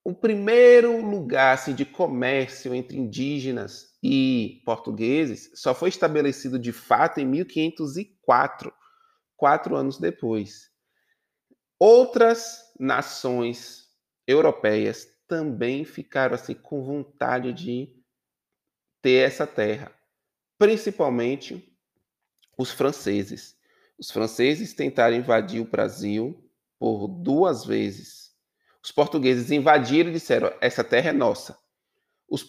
o 0.03 0.11
primeiro 0.11 1.07
lugar 1.07 1.53
assim, 1.53 1.75
de 1.75 1.85
comércio 1.85 2.73
entre 2.73 2.97
indígenas 2.97 3.95
e 4.01 4.59
portugueses 4.65 5.51
só 5.53 5.75
foi 5.75 5.89
estabelecido 5.89 6.57
de 6.57 6.71
fato 6.71 7.19
em 7.19 7.25
1504, 7.27 8.73
quatro 9.37 9.75
anos 9.75 9.99
depois. 9.99 10.71
Outras 11.77 12.73
nações 12.79 13.87
europeias 14.25 15.07
também 15.27 15.85
ficaram 15.85 16.33
assim 16.33 16.55
com 16.55 16.83
vontade 16.83 17.53
de 17.53 17.95
ter 18.99 19.27
essa 19.27 19.45
terra, 19.45 19.95
principalmente 20.57 21.70
os 22.57 22.71
franceses. 22.71 23.55
Os 23.97 24.11
franceses 24.11 24.73
tentaram 24.73 25.15
invadir 25.15 25.61
o 25.61 25.69
Brasil 25.69 26.43
por 26.79 27.07
duas 27.07 27.65
vezes 27.65 28.21
os 28.83 28.91
portugueses 28.91 29.51
invadiram 29.51 30.09
e 30.09 30.13
disseram: 30.13 30.51
essa 30.59 30.83
terra 30.83 31.09
é 31.09 31.13
nossa. 31.13 31.55
Os, 32.27 32.43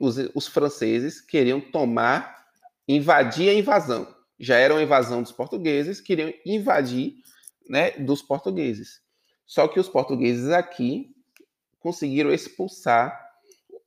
os, 0.00 0.16
os 0.34 0.46
franceses 0.46 1.20
queriam 1.20 1.60
tomar, 1.60 2.46
invadir 2.88 3.50
a 3.50 3.54
invasão. 3.54 4.08
Já 4.38 4.56
era 4.56 4.72
uma 4.74 4.82
invasão 4.82 5.22
dos 5.22 5.32
portugueses, 5.32 6.00
queriam 6.00 6.32
invadir 6.46 7.16
né, 7.68 7.90
dos 7.92 8.22
portugueses. 8.22 9.00
Só 9.46 9.68
que 9.68 9.78
os 9.78 9.88
portugueses 9.88 10.48
aqui 10.50 11.14
conseguiram 11.78 12.32
expulsar 12.32 13.22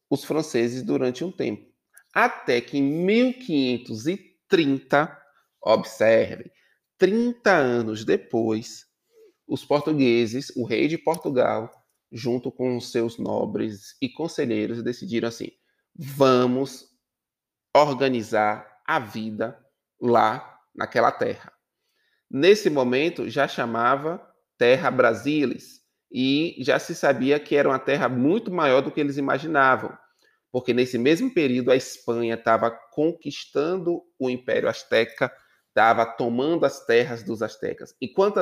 os 0.10 0.24
franceses 0.24 0.82
durante 0.84 1.24
um 1.24 1.32
tempo. 1.32 1.68
Até 2.14 2.62
que 2.62 2.78
em 2.78 2.84
1530, 2.84 5.18
observe, 5.68 6.52
30 6.98 7.52
anos 7.52 8.06
depois, 8.06 8.86
os 9.48 9.64
portugueses, 9.64 10.52
o 10.56 10.66
rei 10.66 10.88
de 10.88 10.98
Portugal, 10.98 11.72
junto 12.12 12.52
com 12.52 12.78
os 12.78 12.92
seus 12.92 13.18
nobres 13.18 13.96
e 14.02 14.10
conselheiros, 14.10 14.82
decidiram 14.82 15.28
assim: 15.28 15.52
vamos 15.96 16.88
organizar 17.76 18.82
a 18.86 19.00
vida 19.00 19.58
lá 20.02 20.60
naquela 20.74 21.12
terra. 21.12 21.52
Nesse 22.30 22.70
momento 22.70 23.30
já 23.30 23.48
chamava 23.48 24.22
Terra 24.58 24.90
Brasilis 24.92 25.82
e 26.12 26.56
já 26.60 26.80
se 26.80 26.96
sabia 26.96 27.40
que 27.40 27.56
era 27.56 27.70
uma 27.70 27.80
terra 27.80 28.10
muito 28.10 28.52
maior 28.52 28.82
do 28.82 28.92
que 28.92 29.00
eles 29.00 29.18
imaginavam, 29.18 29.98
porque 30.52 30.74
nesse 30.74 30.98
mesmo 30.98 31.34
período 31.34 31.72
a 31.72 31.76
Espanha 31.76 32.36
estava 32.36 32.72
conquistando 32.92 34.02
o 34.20 34.30
Império 34.30 34.70
Azteca, 34.70 35.32
estava 35.78 36.08
tomando 36.08 36.66
as 36.66 36.84
terras 36.84 37.22
dos 37.22 37.44
astecas. 37.44 37.96
Enquanto 38.02 38.40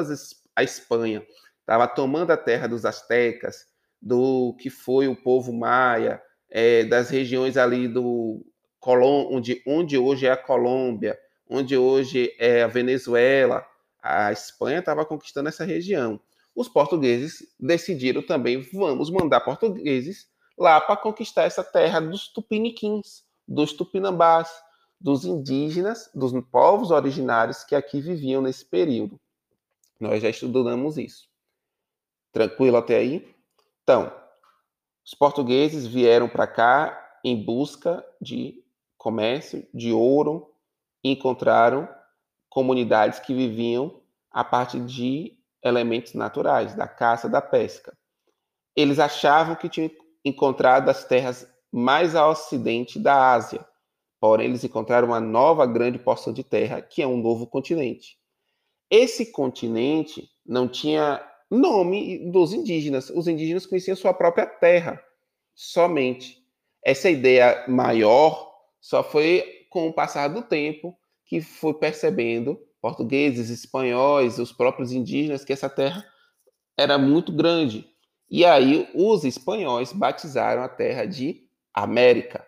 a 0.55 0.63
Espanha 0.63 1.21
estava 1.59 1.85
tomando 1.85 2.31
a 2.31 2.37
terra 2.37 2.65
dos 2.65 2.85
astecas, 2.85 3.65
do 4.01 4.55
que 4.57 4.69
foi 4.69 5.09
o 5.09 5.21
povo 5.21 5.51
maia, 5.51 6.21
é, 6.49 6.85
das 6.85 7.09
regiões 7.09 7.57
ali 7.57 7.89
do 7.89 8.41
onde, 8.81 9.61
onde 9.67 9.97
hoje 9.97 10.27
é 10.27 10.31
a 10.31 10.37
Colômbia, 10.37 11.19
onde 11.49 11.75
hoje 11.75 12.33
é 12.39 12.63
a 12.63 12.67
Venezuela, 12.67 13.65
a 14.01 14.31
Espanha 14.31 14.79
estava 14.79 15.05
conquistando 15.05 15.49
essa 15.49 15.65
região. 15.65 16.21
Os 16.55 16.69
portugueses 16.69 17.39
decidiram 17.59 18.21
também, 18.21 18.61
vamos 18.71 19.11
mandar 19.11 19.41
portugueses 19.41 20.27
lá 20.57 20.79
para 20.79 20.95
conquistar 20.95 21.43
essa 21.43 21.65
terra 21.65 21.99
dos 21.99 22.31
tupiniquins, 22.31 23.25
dos 23.45 23.73
tupinambás, 23.73 24.49
dos 25.05 25.23
indígenas, 25.23 26.09
dos 26.15 26.33
povos 26.49 26.89
originários 26.89 27.63
que 27.63 27.75
aqui 27.75 28.01
viviam 28.01 28.41
nesse 28.41 28.65
período. 28.65 29.21
Nós 29.99 30.19
já 30.19 30.29
estudamos 30.31 30.97
isso. 30.97 31.29
Tranquilo 32.31 32.77
até 32.77 32.95
aí? 32.95 33.31
Então, 33.83 34.11
os 35.05 35.13
portugueses 35.13 35.85
vieram 35.85 36.27
para 36.27 36.47
cá 36.47 37.19
em 37.23 37.39
busca 37.39 38.03
de 38.19 38.63
comércio, 38.97 39.67
de 39.71 39.91
ouro, 39.91 40.51
e 41.03 41.11
encontraram 41.11 41.87
comunidades 42.49 43.19
que 43.19 43.31
viviam 43.31 44.01
a 44.31 44.43
partir 44.43 44.83
de 44.83 45.37
elementos 45.61 46.15
naturais, 46.15 46.73
da 46.73 46.87
caça, 46.87 47.29
da 47.29 47.43
pesca. 47.43 47.95
Eles 48.75 48.97
achavam 48.97 49.55
que 49.55 49.69
tinham 49.69 49.91
encontrado 50.25 50.89
as 50.89 51.03
terras 51.03 51.47
mais 51.71 52.15
a 52.15 52.27
ocidente 52.27 52.97
da 52.97 53.33
Ásia, 53.33 53.63
porém 54.25 54.47
eles 54.47 54.63
encontraram 54.63 55.09
uma 55.09 55.19
nova 55.19 55.67
grande 55.67 55.99
porção 55.99 56.33
de 56.33 56.43
terra, 56.43 56.81
que 56.81 56.99
é 56.99 57.05
um 57.05 57.15
novo 57.15 57.45
continente. 57.45 58.17
Esse 58.89 59.31
continente 59.31 60.27
não 60.43 60.67
tinha 60.67 61.21
nome 61.49 62.31
dos 62.31 62.51
indígenas. 62.51 63.11
Os 63.11 63.27
indígenas 63.27 63.67
conheciam 63.67 63.95
sua 63.95 64.15
própria 64.15 64.47
terra, 64.47 64.99
somente. 65.53 66.43
Essa 66.83 67.07
ideia 67.07 67.65
maior 67.67 68.51
só 68.81 69.03
foi 69.03 69.67
com 69.69 69.87
o 69.87 69.93
passar 69.93 70.27
do 70.29 70.41
tempo 70.41 70.97
que 71.23 71.39
foi 71.39 71.75
percebendo 71.75 72.59
portugueses, 72.81 73.51
espanhóis, 73.51 74.39
os 74.39 74.51
próprios 74.51 74.91
indígenas 74.91 75.45
que 75.45 75.53
essa 75.53 75.69
terra 75.69 76.03
era 76.75 76.97
muito 76.97 77.31
grande. 77.31 77.87
E 78.27 78.43
aí 78.43 78.89
os 78.95 79.23
espanhóis 79.23 79.93
batizaram 79.93 80.63
a 80.63 80.67
terra 80.67 81.05
de 81.05 81.47
América. 81.71 82.44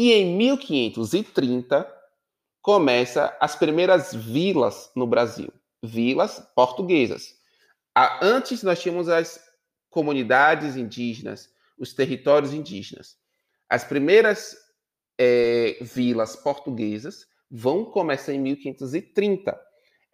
E 0.00 0.12
em 0.12 0.36
1530 0.36 1.92
começa 2.62 3.36
as 3.40 3.56
primeiras 3.56 4.14
vilas 4.14 4.92
no 4.94 5.08
Brasil, 5.08 5.52
vilas 5.82 6.38
portuguesas. 6.54 7.34
Antes 8.22 8.62
nós 8.62 8.80
tínhamos 8.80 9.08
as 9.08 9.42
comunidades 9.90 10.76
indígenas, 10.76 11.52
os 11.76 11.92
territórios 11.92 12.54
indígenas. 12.54 13.16
As 13.68 13.82
primeiras 13.82 14.56
é, 15.18 15.78
vilas 15.80 16.36
portuguesas 16.36 17.26
vão 17.50 17.84
começar 17.84 18.32
em 18.32 18.38
1530. 18.38 19.60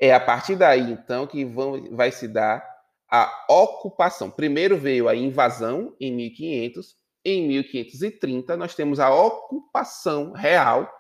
É 0.01 0.15
a 0.15 0.21
partir 0.21 0.57
daí, 0.57 0.93
então, 0.93 1.27
que 1.27 1.45
vão, 1.45 1.95
vai 1.95 2.11
se 2.11 2.27
dar 2.27 2.67
a 3.07 3.45
ocupação. 3.51 4.31
Primeiro 4.31 4.79
veio 4.79 5.11
a 5.11 5.15
invasão 5.15 5.95
em 6.01 6.11
1500, 6.11 7.04
em 7.25 7.49
1530 7.49 8.57
nós 8.57 8.75
temos 8.75 9.01
a 9.01 9.15
ocupação 9.15 10.33
real 10.33 10.91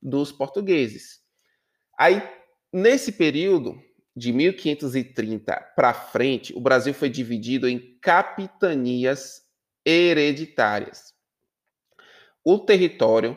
dos 0.00 0.30
portugueses. 0.30 1.20
Aí, 1.98 2.22
nesse 2.72 3.12
período, 3.12 3.80
de 4.14 4.32
1530 4.32 5.72
para 5.74 5.94
frente, 5.94 6.54
o 6.54 6.60
Brasil 6.60 6.92
foi 6.92 7.08
dividido 7.08 7.68
em 7.68 7.98
capitanias 8.00 9.42
hereditárias. 9.84 11.14
O 12.44 12.58
território 12.58 13.36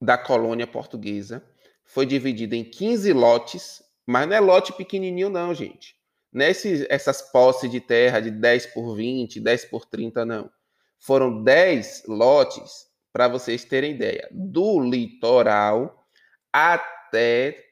da 0.00 0.18
colônia 0.18 0.66
portuguesa 0.66 1.44
foi 1.84 2.04
dividido 2.04 2.54
em 2.54 2.64
15 2.64 3.12
lotes, 3.12 3.82
mas 4.06 4.28
não 4.28 4.36
é 4.36 4.40
lote 4.40 4.72
pequenininho 4.72 5.30
não, 5.30 5.54
gente. 5.54 5.96
Nessas 6.30 6.84
essas 6.90 7.22
posses 7.32 7.70
de 7.70 7.80
terra 7.80 8.20
de 8.20 8.30
10 8.30 8.66
por 8.66 8.94
20, 8.94 9.40
10 9.40 9.64
por 9.66 9.86
30 9.86 10.24
não. 10.26 10.50
Foram 10.98 11.42
10 11.42 12.04
lotes, 12.06 12.86
para 13.12 13.28
vocês 13.28 13.64
terem 13.64 13.94
ideia, 13.94 14.28
do 14.30 14.80
litoral 14.80 16.06
até 16.52 17.64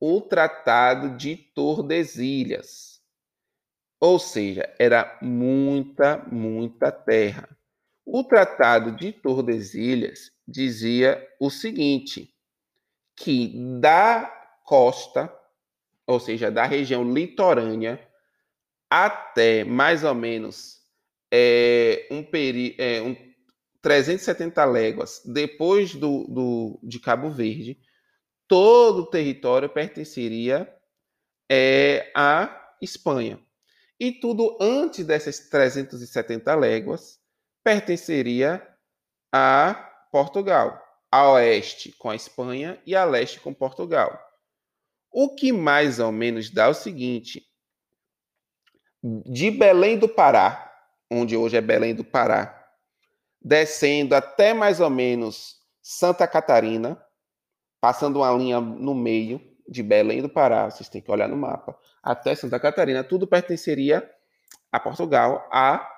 o 0.00 0.20
Tratado 0.20 1.16
de 1.16 1.36
Tordesilhas. 1.36 3.00
Ou 4.00 4.18
seja, 4.18 4.74
era 4.78 5.16
muita, 5.22 6.18
muita 6.30 6.90
terra. 6.90 7.48
O 8.04 8.24
Tratado 8.24 8.90
de 8.96 9.12
Tordesilhas 9.12 10.32
dizia 10.46 11.24
o 11.38 11.48
seguinte: 11.48 12.34
que 13.16 13.78
da 13.80 14.24
costa, 14.64 15.32
ou 16.04 16.18
seja, 16.18 16.50
da 16.50 16.64
região 16.64 17.04
litorânea, 17.04 18.04
até 18.90 19.62
mais 19.62 20.02
ou 20.02 20.14
menos 20.14 20.81
é, 21.32 22.06
um, 22.10 22.22
peri 22.22 22.76
é, 22.78 23.00
um 23.00 23.16
370 23.80 24.64
léguas 24.66 25.22
depois 25.24 25.94
do, 25.94 26.24
do, 26.28 26.80
de 26.82 27.00
Cabo 27.00 27.30
Verde, 27.30 27.80
todo 28.46 28.98
o 29.00 29.06
território 29.06 29.68
pertenceria 29.70 30.70
é, 31.50 32.12
à 32.14 32.74
Espanha. 32.82 33.40
E 33.98 34.12
tudo 34.12 34.58
antes 34.60 35.06
dessas 35.06 35.38
370 35.48 36.54
léguas 36.54 37.18
pertenceria 37.64 38.66
a 39.32 39.74
Portugal, 40.10 40.78
a 41.10 41.30
oeste 41.32 41.92
com 41.92 42.10
a 42.10 42.16
Espanha 42.16 42.80
e 42.84 42.94
a 42.94 43.04
leste 43.04 43.40
com 43.40 43.54
Portugal. 43.54 44.20
O 45.10 45.34
que 45.34 45.52
mais 45.52 45.98
ou 45.98 46.12
menos 46.12 46.50
dá 46.50 46.68
o 46.68 46.74
seguinte: 46.74 47.46
de 49.02 49.50
Belém 49.50 49.98
do 49.98 50.08
Pará, 50.08 50.71
onde 51.12 51.36
hoje 51.36 51.56
é 51.56 51.60
Belém 51.60 51.94
do 51.94 52.04
Pará, 52.04 52.58
descendo 53.40 54.14
até 54.14 54.54
mais 54.54 54.80
ou 54.80 54.88
menos 54.88 55.56
Santa 55.82 56.26
Catarina, 56.26 57.00
passando 57.80 58.20
uma 58.20 58.32
linha 58.32 58.60
no 58.60 58.94
meio 58.94 59.40
de 59.68 59.82
Belém 59.82 60.22
do 60.22 60.28
Pará, 60.28 60.70
vocês 60.70 60.88
têm 60.88 61.02
que 61.02 61.10
olhar 61.10 61.28
no 61.28 61.36
mapa, 61.36 61.76
até 62.02 62.34
Santa 62.34 62.58
Catarina, 62.58 63.04
tudo 63.04 63.26
pertenceria 63.26 64.08
a 64.70 64.80
Portugal, 64.80 65.48
a 65.52 65.88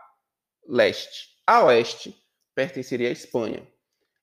leste. 0.66 1.34
A 1.46 1.64
oeste 1.64 2.16
pertenceria 2.54 3.08
à 3.08 3.12
Espanha. 3.12 3.66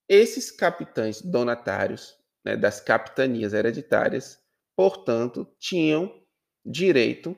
Esses 0.08 0.50
capitães 0.50 1.22
donatários 1.22 2.16
né, 2.44 2.56
das 2.56 2.80
capitanias 2.80 3.52
hereditárias, 3.52 4.38
portanto, 4.76 5.46
tinham 5.58 6.22
direito 6.64 7.36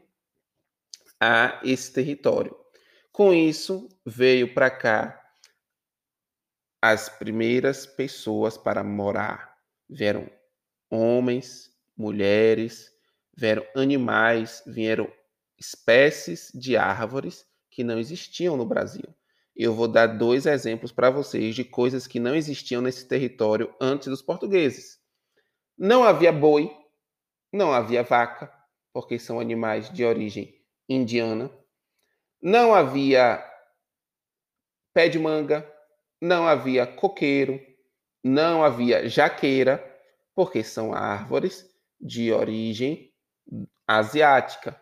a 1.20 1.60
esse 1.62 1.92
território. 1.92 2.63
Com 3.14 3.32
isso, 3.32 3.88
veio 4.04 4.52
para 4.52 4.68
cá 4.68 5.24
as 6.82 7.08
primeiras 7.08 7.86
pessoas 7.86 8.58
para 8.58 8.82
morar. 8.82 9.56
Vieram 9.88 10.28
homens, 10.90 11.70
mulheres, 11.96 12.90
vieram 13.32 13.64
animais, 13.76 14.64
vieram 14.66 15.08
espécies 15.56 16.50
de 16.52 16.76
árvores 16.76 17.46
que 17.70 17.84
não 17.84 18.00
existiam 18.00 18.56
no 18.56 18.66
Brasil. 18.66 19.14
Eu 19.54 19.72
vou 19.72 19.86
dar 19.86 20.08
dois 20.08 20.44
exemplos 20.44 20.90
para 20.90 21.08
vocês 21.08 21.54
de 21.54 21.62
coisas 21.62 22.08
que 22.08 22.18
não 22.18 22.34
existiam 22.34 22.82
nesse 22.82 23.06
território 23.06 23.72
antes 23.80 24.08
dos 24.08 24.22
portugueses. 24.22 24.98
Não 25.78 26.02
havia 26.02 26.32
boi, 26.32 26.68
não 27.52 27.72
havia 27.72 28.02
vaca, 28.02 28.52
porque 28.92 29.20
são 29.20 29.38
animais 29.38 29.88
de 29.88 30.04
origem 30.04 30.60
indiana. 30.88 31.48
Não 32.46 32.74
havia 32.74 33.42
pé 34.92 35.08
de 35.08 35.18
manga, 35.18 35.66
não 36.20 36.46
havia 36.46 36.86
coqueiro, 36.86 37.58
não 38.22 38.62
havia 38.62 39.08
jaqueira, 39.08 39.82
porque 40.34 40.62
são 40.62 40.92
árvores 40.92 41.66
de 41.98 42.30
origem 42.30 43.10
asiática. 43.88 44.78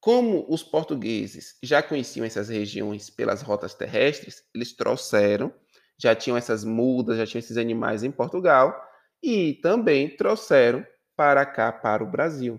Como 0.00 0.46
os 0.48 0.62
portugueses 0.62 1.58
já 1.62 1.82
conheciam 1.82 2.24
essas 2.24 2.48
regiões 2.48 3.10
pelas 3.10 3.42
rotas 3.42 3.74
terrestres, 3.74 4.42
eles 4.54 4.74
trouxeram, 4.74 5.52
já 5.98 6.16
tinham 6.16 6.38
essas 6.38 6.64
mudas, 6.64 7.18
já 7.18 7.26
tinham 7.26 7.40
esses 7.40 7.58
animais 7.58 8.02
em 8.02 8.10
Portugal 8.10 8.74
e 9.22 9.52
também 9.62 10.16
trouxeram 10.16 10.82
para 11.14 11.44
cá, 11.44 11.70
para 11.70 12.02
o 12.02 12.10
Brasil. 12.10 12.58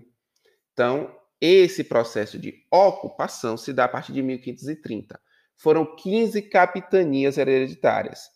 Então, 0.72 1.12
esse 1.40 1.84
processo 1.84 2.38
de 2.38 2.64
ocupação 2.70 3.56
se 3.56 3.72
dá 3.72 3.84
a 3.84 3.88
partir 3.88 4.12
de 4.12 4.22
1530. 4.22 5.20
Foram 5.56 5.96
15 5.96 6.42
capitanias 6.42 7.38
hereditárias. 7.38 8.30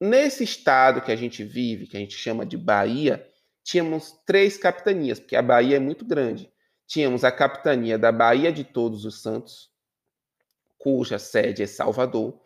Nesse 0.00 0.44
estado 0.44 1.00
que 1.00 1.12
a 1.12 1.16
gente 1.16 1.44
vive, 1.44 1.86
que 1.86 1.96
a 1.96 2.00
gente 2.00 2.16
chama 2.16 2.46
de 2.46 2.56
Bahia, 2.56 3.26
tínhamos 3.62 4.12
três 4.26 4.56
capitanias, 4.56 5.20
porque 5.20 5.36
a 5.36 5.42
Bahia 5.42 5.76
é 5.76 5.80
muito 5.80 6.04
grande. 6.04 6.50
Tínhamos 6.86 7.22
a 7.22 7.30
capitania 7.30 7.98
da 7.98 8.10
Bahia 8.10 8.52
de 8.52 8.64
Todos 8.64 9.04
os 9.04 9.22
Santos, 9.22 9.70
cuja 10.78 11.18
sede 11.18 11.62
é 11.62 11.66
Salvador. 11.66 12.40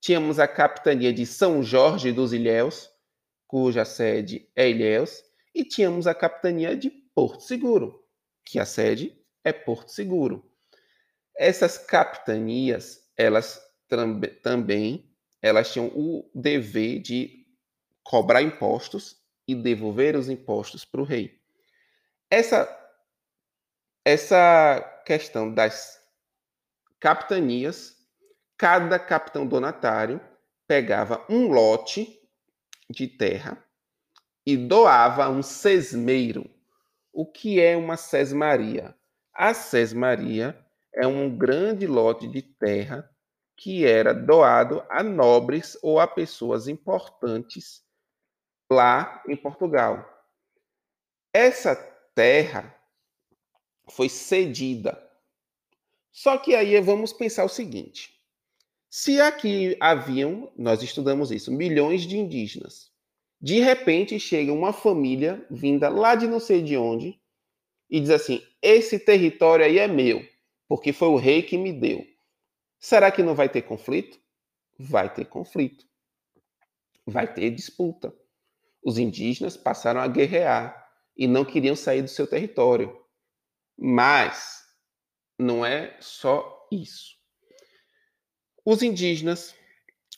Tínhamos 0.00 0.38
a 0.38 0.48
capitania 0.48 1.12
de 1.12 1.26
São 1.26 1.62
Jorge 1.62 2.12
dos 2.12 2.32
Ilhéus, 2.32 2.88
cuja 3.46 3.84
sede 3.84 4.48
é 4.56 4.70
Ilhéus. 4.70 5.22
E 5.54 5.64
tínhamos 5.64 6.06
a 6.06 6.14
capitania 6.14 6.76
de 6.76 6.90
Porto 7.14 7.42
Seguro, 7.42 8.02
que 8.44 8.58
a 8.58 8.64
sede 8.64 9.19
é 9.44 9.52
Porto 9.52 9.90
Seguro. 9.90 10.44
Essas 11.36 11.78
capitanias, 11.78 13.00
elas 13.16 13.60
também 14.42 15.10
elas 15.42 15.72
tinham 15.72 15.88
o 15.88 16.30
dever 16.34 17.00
de 17.00 17.46
cobrar 18.04 18.42
impostos 18.42 19.16
e 19.48 19.54
devolver 19.54 20.16
os 20.16 20.28
impostos 20.28 20.84
para 20.84 21.00
o 21.00 21.04
rei. 21.04 21.40
Essa 22.30 22.76
essa 24.04 24.80
questão 25.04 25.52
das 25.52 26.00
capitanias, 26.98 27.96
cada 28.56 28.98
capitão 28.98 29.46
donatário 29.46 30.20
pegava 30.66 31.24
um 31.28 31.48
lote 31.48 32.18
de 32.88 33.06
terra 33.06 33.62
e 34.46 34.56
doava 34.56 35.28
um 35.28 35.42
sesmeiro. 35.42 36.48
O 37.12 37.26
que 37.26 37.60
é 37.60 37.76
uma 37.76 37.96
sesmaria? 37.96 38.94
A 39.42 39.54
sesmaria 39.54 40.54
é 40.92 41.06
um 41.06 41.34
grande 41.34 41.86
lote 41.86 42.28
de 42.28 42.42
terra 42.42 43.10
que 43.56 43.86
era 43.86 44.12
doado 44.12 44.84
a 44.90 45.02
nobres 45.02 45.78
ou 45.82 45.98
a 45.98 46.06
pessoas 46.06 46.68
importantes 46.68 47.82
lá 48.70 49.24
em 49.26 49.34
Portugal. 49.34 50.06
Essa 51.32 51.74
terra 52.14 52.78
foi 53.88 54.10
cedida. 54.10 55.02
Só 56.12 56.36
que 56.36 56.54
aí 56.54 56.78
vamos 56.78 57.10
pensar 57.10 57.46
o 57.46 57.48
seguinte: 57.48 58.20
se 58.90 59.22
aqui 59.22 59.74
haviam, 59.80 60.52
nós 60.54 60.82
estudamos 60.82 61.30
isso, 61.30 61.50
milhões 61.50 62.02
de 62.02 62.18
indígenas, 62.18 62.92
de 63.40 63.58
repente 63.58 64.20
chega 64.20 64.52
uma 64.52 64.74
família 64.74 65.42
vinda 65.50 65.88
lá 65.88 66.14
de 66.14 66.26
não 66.26 66.40
sei 66.40 66.60
de 66.60 66.76
onde 66.76 67.18
e 67.90 68.00
diz 68.00 68.10
assim: 68.10 68.42
esse 68.62 68.98
território 68.98 69.64
aí 69.64 69.78
é 69.78 69.88
meu, 69.88 70.24
porque 70.68 70.92
foi 70.92 71.08
o 71.08 71.16
rei 71.16 71.42
que 71.42 71.58
me 71.58 71.72
deu. 71.72 72.06
Será 72.78 73.10
que 73.10 73.22
não 73.22 73.34
vai 73.34 73.48
ter 73.48 73.62
conflito? 73.62 74.18
Vai 74.78 75.12
ter 75.12 75.24
conflito. 75.26 75.84
Vai 77.04 77.32
ter 77.32 77.50
disputa. 77.50 78.14
Os 78.82 78.96
indígenas 78.96 79.56
passaram 79.56 80.00
a 80.00 80.06
guerrear 80.06 80.88
e 81.16 81.26
não 81.26 81.44
queriam 81.44 81.76
sair 81.76 82.00
do 82.00 82.08
seu 82.08 82.26
território. 82.26 82.96
Mas 83.76 84.62
não 85.38 85.66
é 85.66 85.96
só 86.00 86.66
isso. 86.70 87.16
Os 88.64 88.82
indígenas, 88.82 89.54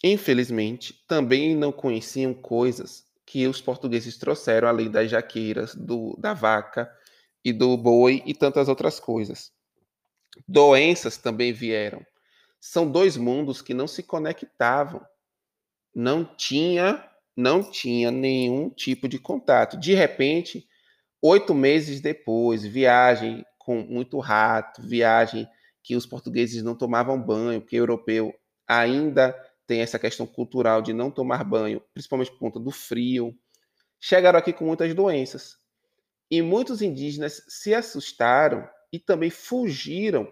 infelizmente, 0.05 1.05
também 1.09 1.57
não 1.57 1.73
conheciam 1.73 2.35
coisas 2.35 3.07
que 3.25 3.47
os 3.47 3.61
portugueses 3.61 4.19
trouxeram, 4.19 4.69
além 4.69 4.91
das 4.91 5.11
jaqueiras, 5.11 5.75
do, 5.75 6.17
da 6.19 6.35
vaca 6.35 6.93
e 7.45 7.53
do 7.53 7.77
boi 7.77 8.23
e 8.25 8.35
tantas 8.35 8.69
outras 8.69 9.01
coisas. 9.01 9.53
Doenças 10.47 11.17
também 11.17 11.53
vieram. 11.53 12.05
São 12.61 12.91
dois 12.91 13.17
mundos 13.17 13.61
que 13.61 13.75
não 13.75 13.87
se 13.87 14.03
conectavam. 14.03 15.05
Não 15.95 16.25
tinha, 16.25 17.05
não 17.37 17.63
tinha 17.63 18.11
nenhum 18.11 18.71
tipo 18.71 19.09
de 19.09 19.19
contato. 19.19 19.77
De 19.77 19.95
repente, 19.95 20.67
oito 21.21 21.55
meses 21.55 22.01
depois, 22.01 22.65
viagem 22.65 23.45
com 23.59 23.83
muito 23.83 24.19
rato, 24.19 24.83
viagem 24.83 25.49
que 25.83 25.97
os 25.97 26.07
portugueses 26.07 26.63
não 26.63 26.75
tomavam 26.75 27.21
banho, 27.21 27.61
porque 27.61 27.77
o 27.77 27.83
europeu 27.83 28.33
ainda 28.67 29.35
tem 29.67 29.81
essa 29.81 29.99
questão 29.99 30.27
cultural 30.27 30.83
de 30.83 30.93
não 30.93 31.11
tomar 31.11 31.45
banho, 31.45 31.83
principalmente 31.93 32.31
por 32.31 32.39
conta 32.39 32.61
do 32.61 32.71
frio. 32.71 33.37
Chegaram 34.01 34.39
aqui 34.39 34.53
com 34.53 34.65
muitas 34.65 34.95
doenças. 34.95 35.62
E 36.33 36.41
muitos 36.41 36.81
indígenas 36.81 37.45
se 37.47 37.75
assustaram 37.75 38.67
e 38.91 38.99
também 38.99 39.29
fugiram 39.29 40.27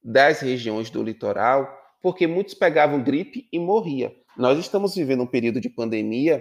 das 0.00 0.38
regiões 0.38 0.90
do 0.90 1.02
litoral, 1.02 1.68
porque 2.00 2.24
muitos 2.24 2.54
pegavam 2.54 3.02
gripe 3.02 3.48
e 3.52 3.58
morria. 3.58 4.14
Nós 4.36 4.60
estamos 4.60 4.94
vivendo 4.94 5.24
um 5.24 5.26
período 5.26 5.60
de 5.60 5.68
pandemia 5.68 6.40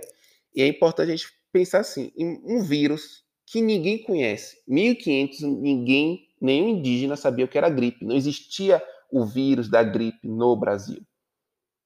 e 0.56 0.62
é 0.62 0.68
importante 0.68 1.12
a 1.12 1.16
gente 1.16 1.34
pensar 1.52 1.80
assim, 1.80 2.14
em 2.16 2.40
um 2.46 2.62
vírus 2.62 3.24
que 3.48 3.64
ninguém 3.64 3.98
conhece. 4.04 4.62
1500 4.68 5.42
ninguém, 5.42 6.28
nenhum 6.40 6.70
indígena 6.70 7.16
sabia 7.16 7.46
o 7.46 7.48
que 7.48 7.58
era 7.58 7.68
gripe. 7.68 8.06
Não 8.06 8.16
existia 8.16 8.80
o 9.12 9.26
vírus 9.26 9.68
da 9.68 9.82
gripe 9.82 10.28
no 10.28 10.56
Brasil. 10.56 11.02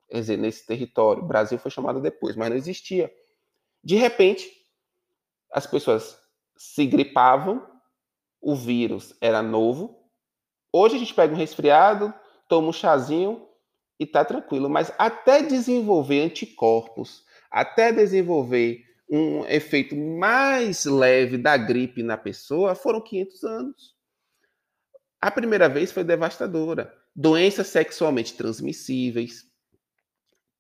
Quer 0.10 0.20
dizer, 0.20 0.38
nesse 0.38 0.68
território. 0.68 1.24
O 1.24 1.26
Brasil 1.26 1.58
foi 1.58 1.72
chamado 1.72 2.02
depois, 2.02 2.36
mas 2.36 2.50
não 2.50 2.58
existia. 2.58 3.10
De 3.82 3.96
repente, 3.96 4.46
as 5.54 5.66
pessoas 5.66 6.22
se 6.56 6.86
gripavam, 6.86 7.66
o 8.42 8.56
vírus 8.56 9.16
era 9.22 9.42
novo. 9.42 10.04
Hoje 10.72 10.96
a 10.96 11.00
gente 11.00 11.14
pega 11.14 11.34
um 11.34 11.38
resfriado, 11.38 12.14
toma 12.48 12.70
um 12.70 12.74
chazinho 12.74 13.48
e 14.00 14.06
tá 14.06 14.26
tranquilo, 14.26 14.70
mas 14.70 14.92
até 14.98 15.42
desenvolver 15.42 16.22
anticorpos, 16.22 17.24
até 17.50 17.92
desenvolver 17.92 18.84
um 19.10 19.46
efeito 19.46 19.96
mais 19.96 20.86
leve 20.86 21.38
da 21.38 21.56
gripe 21.56 22.02
na 22.02 22.18
pessoa, 22.18 22.74
foram 22.74 23.00
500 23.00 23.44
anos. 23.44 23.96
A 25.22 25.32
primeira 25.32 25.70
vez 25.70 25.92
foi 25.92 26.04
devastadora. 26.04 26.94
Doenças 27.16 27.68
sexualmente 27.68 28.34
transmissíveis. 28.34 29.46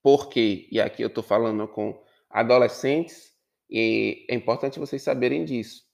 Por 0.01 0.29
quê? 0.29 0.67
E 0.71 0.79
aqui 0.79 1.01
eu 1.01 1.07
estou 1.07 1.23
falando 1.23 1.67
com 1.67 2.01
adolescentes, 2.29 3.32
e 3.69 4.25
é 4.29 4.35
importante 4.35 4.79
vocês 4.79 5.01
saberem 5.01 5.45
disso. 5.45 5.85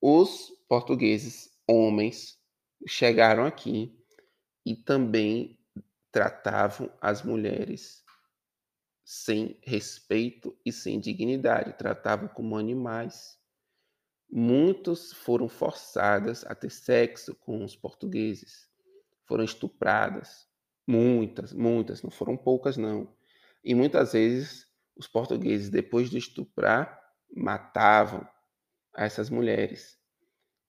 Os 0.00 0.50
portugueses, 0.68 1.50
homens, 1.66 2.38
chegaram 2.86 3.44
aqui 3.44 3.96
e 4.64 4.74
também 4.74 5.58
tratavam 6.10 6.92
as 7.00 7.22
mulheres 7.22 8.02
sem 9.04 9.58
respeito 9.62 10.56
e 10.64 10.72
sem 10.72 10.98
dignidade, 10.98 11.76
tratavam 11.76 12.28
como 12.28 12.56
animais. 12.56 13.38
Muitos 14.30 15.12
foram 15.12 15.48
forçadas 15.48 16.44
a 16.46 16.54
ter 16.54 16.70
sexo 16.70 17.34
com 17.34 17.64
os 17.64 17.76
portugueses, 17.76 18.70
foram 19.26 19.44
estupradas, 19.44 20.48
Muitas, 20.86 21.52
muitas, 21.52 22.02
não 22.02 22.10
foram 22.10 22.36
poucas, 22.36 22.76
não. 22.76 23.14
E 23.64 23.74
muitas 23.74 24.12
vezes 24.12 24.66
os 24.96 25.06
portugueses, 25.06 25.68
depois 25.68 26.10
de 26.10 26.18
estuprar, 26.18 27.00
matavam 27.34 28.26
essas 28.96 29.30
mulheres. 29.30 29.98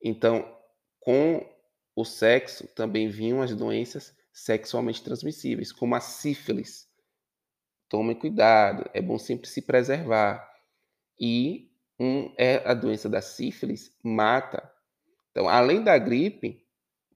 Então, 0.01 0.57
com 0.99 1.47
o 1.95 2.05
sexo 2.05 2.67
também 2.67 3.07
vinham 3.07 3.41
as 3.41 3.53
doenças 3.53 4.15
sexualmente 4.31 5.03
transmissíveis, 5.03 5.71
como 5.71 5.95
a 5.95 5.99
sífilis. 5.99 6.87
Tomem 7.87 8.17
cuidado, 8.17 8.89
é 8.93 9.01
bom 9.01 9.19
sempre 9.19 9.47
se 9.47 9.61
preservar. 9.61 10.51
E 11.19 11.71
um, 11.99 12.33
é 12.37 12.67
a 12.67 12.73
doença 12.73 13.07
da 13.07 13.21
sífilis 13.21 13.95
mata. 14.03 14.71
Então, 15.31 15.47
além 15.47 15.83
da 15.83 15.97
gripe, 15.97 16.65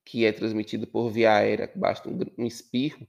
que 0.06 0.26
é 0.26 0.32
transmitida 0.32 0.86
por 0.86 1.10
via 1.10 1.34
aérea, 1.34 1.72
basta 1.76 2.08
um, 2.10 2.20
um 2.38 2.46
espirro, 2.46 3.08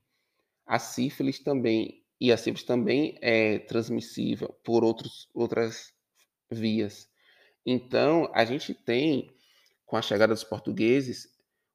a 0.67 0.79
sífilis 0.79 1.39
também 1.39 2.05
e 2.21 2.33
a 2.33 2.37
sífilis 2.37 2.65
também 2.65 3.17
é 3.21 3.61
transmissível 3.61 4.55
por 4.65 4.83
outros, 4.85 5.29
outras 5.33 5.93
vias. 6.51 7.09
Então, 7.65 8.31
a 8.35 8.45
gente 8.45 8.75
tem, 8.75 9.31
com 9.87 9.97
a 9.97 10.03
chegada 10.03 10.35
dos 10.35 10.45
portugueses, 10.45 11.29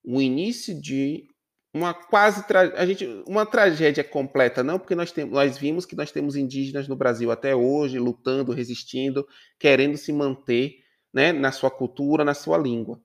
o 0.03 0.21
início 0.21 0.79
de 0.79 1.27
uma 1.73 1.93
quase 1.93 2.43
a 2.75 2.85
gente 2.85 3.05
uma 3.27 3.45
tragédia 3.45 4.03
completa 4.03 4.63
não 4.63 4.77
porque 4.77 4.93
nós 4.93 5.11
temos 5.11 5.33
nós 5.33 5.57
vimos 5.57 5.87
que 5.87 5.95
nós 5.95 6.11
temos 6.11 6.35
indígenas 6.35 6.87
no 6.87 6.95
Brasil 6.95 7.31
até 7.31 7.55
hoje 7.55 7.97
lutando 7.97 8.51
resistindo 8.51 9.27
querendo 9.57 9.97
se 9.97 10.13
manter 10.13 10.75
né 11.11 11.33
na 11.33 11.51
sua 11.51 11.71
cultura 11.71 12.23
na 12.23 12.35
sua 12.35 12.59
língua 12.59 13.01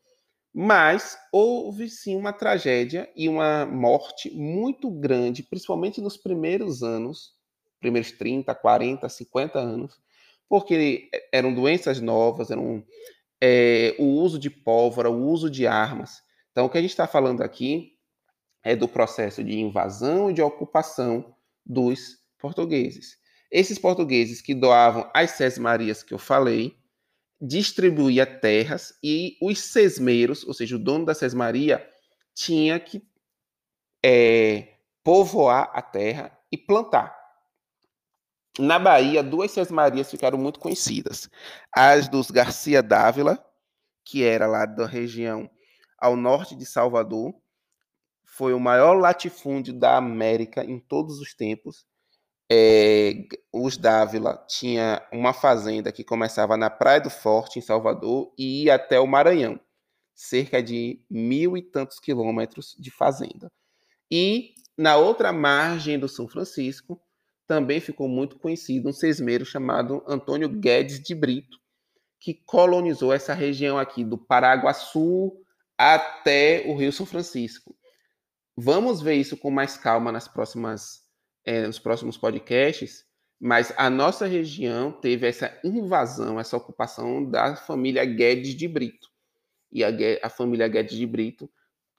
mas 0.54 1.16
houve 1.32 1.88
sim 1.88 2.16
uma 2.16 2.32
tragédia 2.32 3.10
e 3.14 3.28
uma 3.28 3.66
morte 3.66 4.30
muito 4.30 4.90
grande 4.90 5.42
principalmente 5.42 6.00
nos 6.00 6.16
primeiros 6.16 6.82
anos 6.82 7.34
primeiros 7.80 8.12
30 8.12 8.54
40 8.54 9.08
50 9.08 9.58
anos 9.58 10.00
porque 10.48 11.10
eram 11.32 11.54
doenças 11.54 12.00
novas 12.00 12.50
eram 12.50 12.82
é, 13.40 13.94
o 13.98 14.04
uso 14.04 14.38
de 14.38 14.50
pólvora 14.50 15.10
o 15.10 15.26
uso 15.28 15.50
de 15.50 15.66
armas 15.66 16.22
então 16.50 16.66
o 16.66 16.70
que 16.70 16.78
a 16.78 16.80
gente 16.80 16.90
está 16.90 17.06
falando 17.06 17.42
aqui 17.42 17.98
é 18.62 18.74
do 18.74 18.88
processo 18.88 19.42
de 19.42 19.58
invasão 19.58 20.30
e 20.30 20.34
de 20.34 20.42
ocupação 20.42 21.34
dos 21.64 22.18
portugueses. 22.38 23.16
Esses 23.50 23.78
portugueses 23.78 24.42
que 24.42 24.54
doavam 24.54 25.10
as 25.14 25.32
sesmarias 25.32 26.02
que 26.02 26.12
eu 26.12 26.18
falei, 26.18 26.77
distribuía 27.40 28.26
terras 28.26 28.98
e 29.02 29.36
os 29.40 29.58
sesmeiros, 29.58 30.44
ou 30.44 30.52
seja, 30.52 30.76
o 30.76 30.78
dono 30.78 31.04
da 31.04 31.14
sesmaria, 31.14 31.88
tinha 32.34 32.78
que 32.80 33.02
é, 34.04 34.76
povoar 35.02 35.70
a 35.72 35.82
terra 35.82 36.36
e 36.50 36.56
plantar. 36.56 37.16
Na 38.58 38.78
Bahia, 38.78 39.22
duas 39.22 39.52
sesmarias 39.52 40.10
ficaram 40.10 40.36
muito 40.36 40.58
conhecidas. 40.58 41.30
As 41.72 42.08
dos 42.08 42.30
Garcia 42.30 42.82
Dávila, 42.82 43.44
que 44.04 44.24
era 44.24 44.46
lá 44.46 44.66
da 44.66 44.86
região 44.86 45.48
ao 45.96 46.16
norte 46.16 46.56
de 46.56 46.66
Salvador, 46.66 47.34
foi 48.24 48.52
o 48.52 48.60
maior 48.60 48.94
latifúndio 48.94 49.72
da 49.72 49.96
América 49.96 50.64
em 50.64 50.78
todos 50.78 51.20
os 51.20 51.34
tempos. 51.34 51.86
É, 52.50 53.26
os 53.52 53.76
Dávila 53.76 54.42
tinha 54.48 55.06
uma 55.12 55.32
fazenda 55.32 55.92
que 55.92 56.02
começava 56.02 56.56
na 56.56 56.70
Praia 56.70 57.00
do 57.00 57.10
Forte, 57.10 57.58
em 57.58 57.62
Salvador, 57.62 58.32
e 58.38 58.64
ia 58.64 58.74
até 58.74 58.98
o 58.98 59.06
Maranhão, 59.06 59.60
cerca 60.14 60.62
de 60.62 61.04
mil 61.10 61.56
e 61.56 61.62
tantos 61.62 62.00
quilômetros 62.00 62.74
de 62.78 62.90
fazenda. 62.90 63.52
E 64.10 64.54
na 64.76 64.96
outra 64.96 65.32
margem 65.32 65.98
do 65.98 66.08
São 66.08 66.28
Francisco, 66.28 67.00
também 67.46 67.80
ficou 67.80 68.08
muito 68.08 68.38
conhecido 68.38 68.88
um 68.88 68.92
sesmeiro 68.92 69.44
chamado 69.44 70.04
Antônio 70.06 70.48
Guedes 70.48 71.00
de 71.00 71.14
Brito, 71.14 71.58
que 72.20 72.34
colonizou 72.34 73.12
essa 73.12 73.32
região 73.32 73.78
aqui 73.78 74.04
do 74.04 74.18
Paraguaçu 74.18 75.32
até 75.76 76.64
o 76.66 76.76
Rio 76.76 76.92
São 76.92 77.06
Francisco. 77.06 77.74
Vamos 78.56 79.00
ver 79.00 79.14
isso 79.14 79.36
com 79.36 79.50
mais 79.50 79.76
calma 79.76 80.12
nas 80.12 80.28
próximas, 80.28 81.00
é, 81.48 81.66
nos 81.66 81.78
próximos 81.78 82.18
podcasts, 82.18 83.06
mas 83.40 83.72
a 83.78 83.88
nossa 83.88 84.26
região 84.26 84.92
teve 84.92 85.26
essa 85.26 85.58
invasão, 85.64 86.38
essa 86.38 86.58
ocupação 86.58 87.24
da 87.24 87.56
família 87.56 88.04
Guedes 88.04 88.54
de 88.54 88.68
Brito. 88.68 89.08
E 89.72 89.82
a, 89.82 89.88
a 90.22 90.28
família 90.28 90.68
Guedes 90.68 90.94
de 90.94 91.06
Brito 91.06 91.48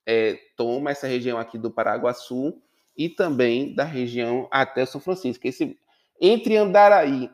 é, 0.06 0.36
toma 0.56 0.92
essa 0.92 1.08
região 1.08 1.40
aqui 1.40 1.58
do 1.58 1.72
Paraguaçu 1.72 2.62
e 2.96 3.10
também 3.10 3.74
da 3.74 3.84
região 3.84 4.48
até 4.52 4.86
São 4.86 5.02
Francisco. 5.02 5.48
Esse, 5.48 5.76
entre 6.22 6.56
Andaraí 6.56 7.28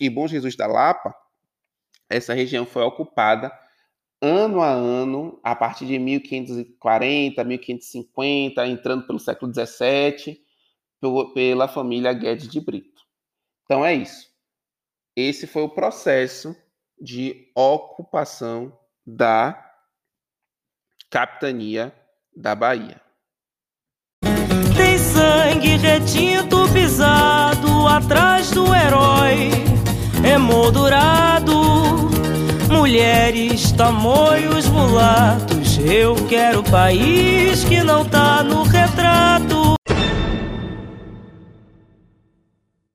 e 0.00 0.10
Bom 0.10 0.26
Jesus 0.26 0.56
da 0.56 0.66
Lapa, 0.66 1.14
essa 2.08 2.34
região 2.34 2.66
foi 2.66 2.82
ocupada 2.82 3.56
ano 4.20 4.60
a 4.60 4.72
ano, 4.72 5.38
a 5.44 5.54
partir 5.54 5.86
de 5.86 6.00
1540, 6.00 7.44
1550, 7.44 8.66
entrando 8.66 9.06
pelo 9.06 9.20
século 9.20 9.52
XVII, 9.54 10.49
pela 11.34 11.68
família 11.68 12.12
Guedes 12.12 12.48
de 12.48 12.60
Brito. 12.60 13.02
Então 13.64 13.84
é 13.84 13.94
isso. 13.94 14.28
Esse 15.16 15.46
foi 15.46 15.62
o 15.62 15.68
processo 15.68 16.56
de 17.00 17.50
ocupação 17.54 18.76
da 19.06 19.72
capitania 21.10 21.92
da 22.36 22.54
Bahia. 22.54 23.00
Tem 24.76 24.98
sangue 24.98 25.76
retinto 25.76 26.70
pisado 26.72 27.86
atrás 27.86 28.50
do 28.50 28.74
herói, 28.74 29.50
emoldurado 30.24 31.60
mulheres, 32.70 33.72
tamoios, 33.72 34.66
mulatos. 34.68 35.78
Eu 35.78 36.14
quero 36.28 36.62
país 36.62 37.62
que 37.64 37.82
não 37.82 38.04
tá 38.04 38.42
no 38.42 38.62
retrato. 38.62 39.39